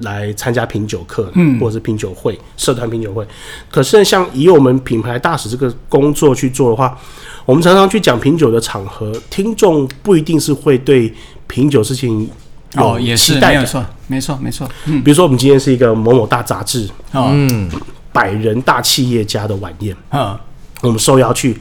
[0.00, 3.26] 来参加品酒课，嗯，或者是品酒会、社团品酒会。
[3.70, 6.96] 可是像以我们品牌大使这个工作去做的话，
[7.44, 11.12] 我们常常去讲品酒的场合，听众不一定是会对
[11.46, 12.28] 品酒事情。
[12.74, 14.68] 哦，也是，没错，没错，没错。
[14.84, 17.70] 嗯，比如说我们今天是一个某某大杂志，嗯，
[18.12, 20.38] 百人大企业家的晚宴，嗯，
[20.82, 21.56] 我们受邀去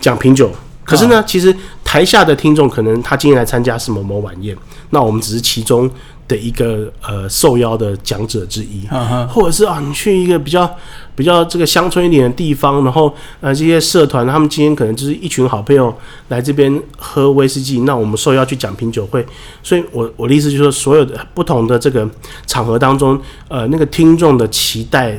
[0.00, 0.50] 讲品酒。
[0.84, 4.54] 可是呢，其实台下的听众可能他今天来参加是某某晚宴，
[4.90, 5.88] 那我们只是其中
[6.30, 8.86] 的一个呃受邀的讲者之一，
[9.28, 10.78] 或者是啊，你去一个比较
[11.16, 15.92] 比较这个乡村一点的地方，然后呃这些社团他们今天可能就是一群好朋友
[16.28, 19.26] 来这边喝威士忌，那我们受邀去讲品酒会，
[19.60, 22.08] 所以我我的意思就是说，所有的不同的这个
[22.46, 25.18] 场合当中，呃，那个听众的期待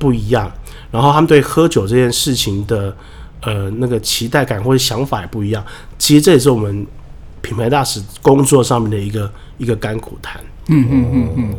[0.00, 0.50] 不一样，
[0.90, 2.92] 然后他们对喝酒这件事情的。
[3.42, 5.64] 呃，那个期待感或者想法也不一样。
[5.96, 6.86] 其实这也是我们
[7.40, 10.40] 品牌大使工作上面的一个一个甘苦谈。
[10.68, 11.54] 嗯嗯嗯嗯，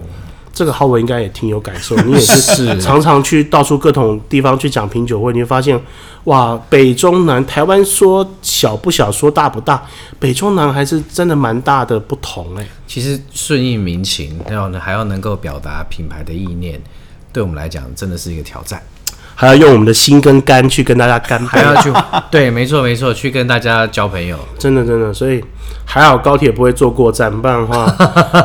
[0.54, 1.96] 这个浩文应该也挺有感受。
[2.02, 5.78] 你也是 常常去到处各种地方去讲品酒会，你会发现，
[6.26, 9.84] 哇，北中南，台湾说小不小，说大不大，
[10.20, 12.70] 北中南还是真的蛮大的不同哎、欸。
[12.88, 16.80] 其实顺应民情，然后呢还要能够表达品牌的意念，
[17.34, 18.82] 对我们来讲真的是一个挑战。
[19.42, 21.92] 还要用我们的心跟肝去跟大家干杯，还要去
[22.30, 25.44] 对，没错没错，去跟大家交朋友，真的真的，所以
[25.84, 27.92] 还好高铁不会坐过站，不然的话，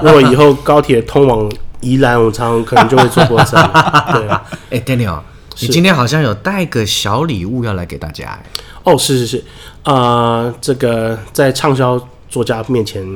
[0.02, 1.46] 如果以后高铁通往
[1.82, 3.62] 宜兰，我常常可能就会坐过站。
[4.14, 4.40] 对，哎、
[4.70, 5.18] 欸、，Daniel，
[5.60, 8.40] 你今天好像有带个小礼物要来给大家、欸，
[8.84, 9.44] 哦，是是是，
[9.84, 13.06] 呃，这个在畅销作家面前。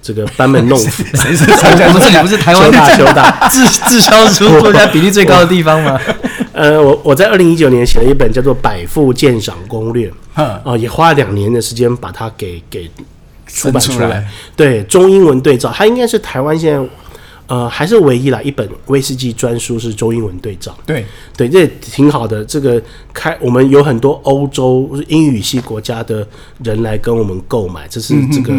[0.00, 1.88] 这个班门弄斧， 谁是参加？
[1.92, 6.00] 不是你不是台湾大修大滞滞销书作家比例最高的地方吗？
[6.58, 12.90] 呃，我我在二零一九年写了一本叫做《百富鉴赏攻略》，啊、呃，也花了两年的时间把它给给
[13.46, 14.28] 出版出来。
[14.56, 16.88] 对，中英文对照，它应该是台湾现在。
[17.46, 20.76] 呃，还是唯一啦，一本威士忌专书是中英文对照。
[20.84, 21.02] 对
[21.34, 22.44] 对，这也挺好的。
[22.44, 22.78] 这个
[23.14, 26.28] 开，我们有很多欧洲英语系国家的
[26.62, 28.52] 人来跟我们购买，这是这个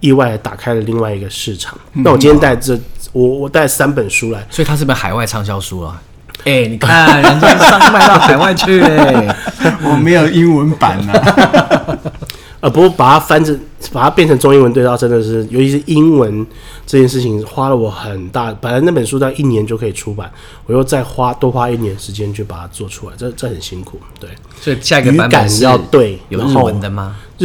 [0.00, 1.78] 意外打开了另外一个市场。
[1.94, 2.78] 那、我今天带这，
[3.14, 6.02] 我我带三本书来，所以它是本海外畅销书啊。
[6.46, 9.36] 哎、欸，你看人家上卖到海外去嘞、欸，
[9.82, 11.98] 我没有英文版啊。
[12.60, 13.58] 呃，不过把它翻成，
[13.92, 16.46] 把它变成中英文对照，真的是，尤其是英文
[16.86, 18.50] 这件事情，花了我很大。
[18.60, 20.30] 本来那本书在一年就可以出版，
[20.64, 24.00] 我又再花多花一年时间去把它做出来，这这很辛苦。
[24.18, 24.30] 对，
[24.60, 27.16] 所以下一个版本要对，有日文的吗？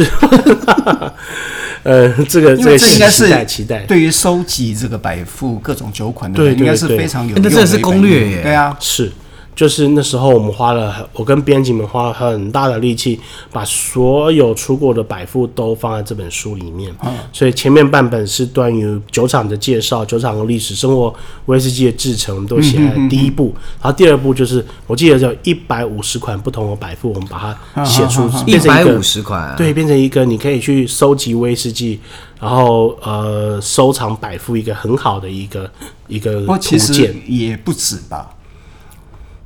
[1.82, 3.80] 呃，这个这个应该是期待。
[3.86, 7.50] 对于收集这个百富各种酒款的，对，应该是非常有用的。
[7.50, 9.12] 那这是攻略耶，对啊，是。
[9.54, 13.20] 就是那时候，我们花了，我跟编辑们花了很大的力气，
[13.52, 16.90] 把所有出过的百富都放在这本书里面。
[17.04, 21.14] 嗯，所以前面半本是关于酒厂的介绍、酒厂的历史、生活、
[21.46, 23.54] 威士忌的制成，都写在第一部。
[23.82, 27.38] 然后第二部就是，我记得有一百五十款不同的百富，我们把
[27.74, 32.00] 它写出一百五十款，对，变成一个你可以去收集威士忌，
[32.40, 35.70] 然后呃收藏百富一个很好的一个
[36.08, 38.30] 一个图鉴，也不止吧。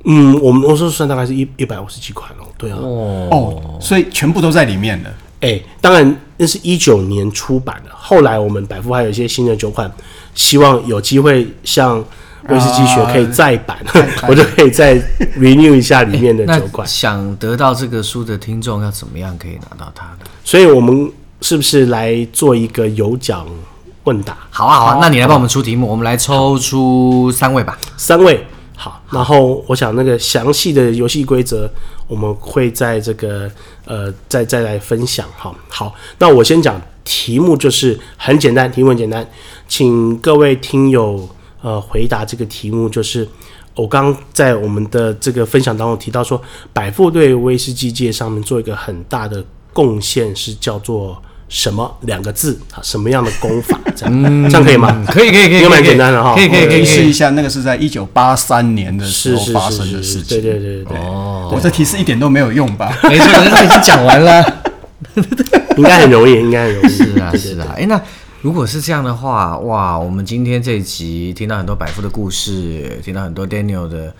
[0.09, 5.09] 嗯，我们我说算大概是一一百五十几款哦，对啊，哦，所以全部都在里面的。
[5.41, 9.91] 哎、欸，当然那是一九年出版的，后来我们百富还有一些新的酒款，
[10.33, 12.03] 希望有机会像
[12.49, 14.95] 威士忌学可以再版，呃、 我就可以再
[15.37, 16.87] renew 一下里面的酒款。
[16.87, 20.19] 欸、想得到这个书的听众要怎么样可以拿到它呢？
[20.43, 23.45] 所以我们是不是来做一个有奖
[24.05, 24.37] 问答？
[24.49, 28.43] 好啊，好啊，那你来帮我们出题目，我们来抽出三位吧，三位。
[29.09, 31.69] 然后我想那个详细的游戏规则，
[32.07, 33.49] 我们会在这个
[33.85, 35.55] 呃再再来分享哈。
[35.69, 39.27] 好，那我先讲题目，就是很简单，题目很简单，
[39.67, 41.27] 请各位听友
[41.61, 43.27] 呃回答这个题目，就是
[43.75, 46.41] 我刚在我们的这个分享当中提到说，
[46.73, 49.43] 百富对威士忌界上面做一个很大的
[49.73, 51.21] 贡献，是叫做。
[51.49, 52.79] 什么两个字啊？
[52.83, 53.79] 什么样的功法？
[53.95, 55.05] 这样、嗯、这样可以吗？
[55.07, 56.35] 可以可以可以，蛮简单的哈。
[56.35, 60.41] 可以可以可以试一下，那个是在一九八三年的时候发生的事情。
[60.41, 60.97] 对对对对对。
[60.97, 62.91] 哦，我这提示一点都没有用吧？
[63.03, 64.43] 没错，可是已经讲完了。
[65.77, 66.89] 应该很容易，应该很容易。
[66.89, 67.73] 是啊是啊。
[67.77, 67.99] 哎，那
[68.41, 74.13] 如果是这样的话，哇，我们今天这一集听到很多百富的故事，听到很多 Daniel 的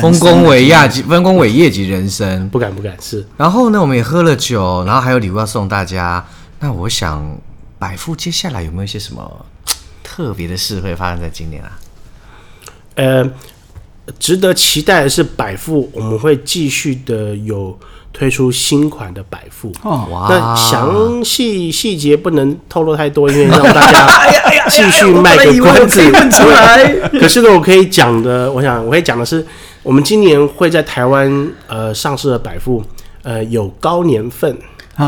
[0.00, 3.26] 丰功伟业及丰功伟业及人生，不敢不敢是。
[3.36, 6.24] 然后呢，我们也喝了酒，然后还有礼物要送大家。
[6.62, 7.38] 那我想，
[7.78, 9.46] 百富接下来有没有一些什么
[10.02, 11.78] 特别的事会发生在今年啊？
[12.96, 13.30] 呃，
[14.18, 17.78] 值得期待的是，百富我们会继续的有
[18.12, 20.06] 推出新款的百富哦。
[20.10, 20.26] 哇！
[20.28, 24.06] 那详细细节不能透露太多，因为让大家
[24.68, 26.92] 继续卖个关子出来。
[27.18, 29.46] 可是呢，我可以讲的，我想我可以讲的是，
[29.82, 32.84] 我们今年会在台湾呃上市的百富
[33.22, 34.58] 呃有高年份。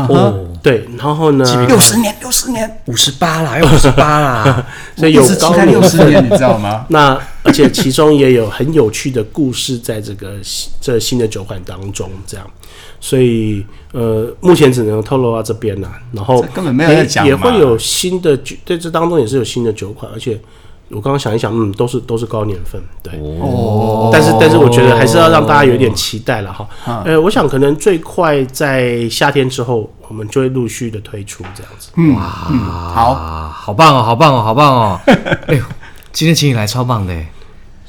[0.09, 4.65] 哦，对，然后呢，六十年，六十年，五十八啦，要五十八啦，
[4.97, 6.85] 所以有高六十年，你知道吗？
[6.89, 10.33] 那而且其中也有很有趣的故事在这个
[10.81, 12.45] 这新的酒款当中，这样，
[12.99, 20.39] 所以呃，目前只能透露到这边了，然后根本没有在讲，也会有新的酒，在这当中也是有新的酒款，而且。
[20.93, 26.67] 我刚刚想一想，嗯，都是都是高年份，对，哦，但是但是我觉得还是要让大家有点期待了哈，
[27.05, 33.13] 呃、我想可能最快在夏天之后，我们就会陆续的推出这样子，嗯、哇，嗯、好，
[33.51, 34.99] 好棒哦，好棒哦，好棒哦，
[35.47, 35.63] 哎呦，
[36.11, 37.13] 今天请你来超棒的。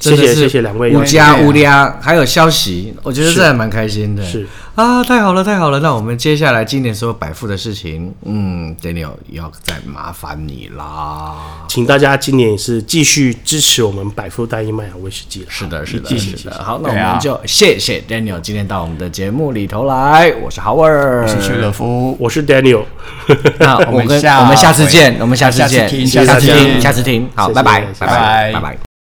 [0.09, 4.23] 谢谢谢谢两位，无加无量，还有消息，我觉得这还蛮开心的。
[4.23, 4.45] 是
[4.75, 15.45] 啊，太好了太好了，那我们接下来今年所有百富的事情，嗯，Daniel 要再麻烦你啦，请大家今年也是继续支持我们百富大义麦芽威士忌。
[15.47, 16.61] 是的，是的，是的。
[16.61, 20.33] 好，那我们就谢谢 Daniel 今天到我们的节目里头来。
[20.41, 22.83] 我是 Howard，我是薛可夫，我是 Daniel。
[23.59, 27.29] 那我们我们下次见，我们下次见，下次听，下次听。
[27.33, 28.94] 好，拜拜，拜拜，拜拜。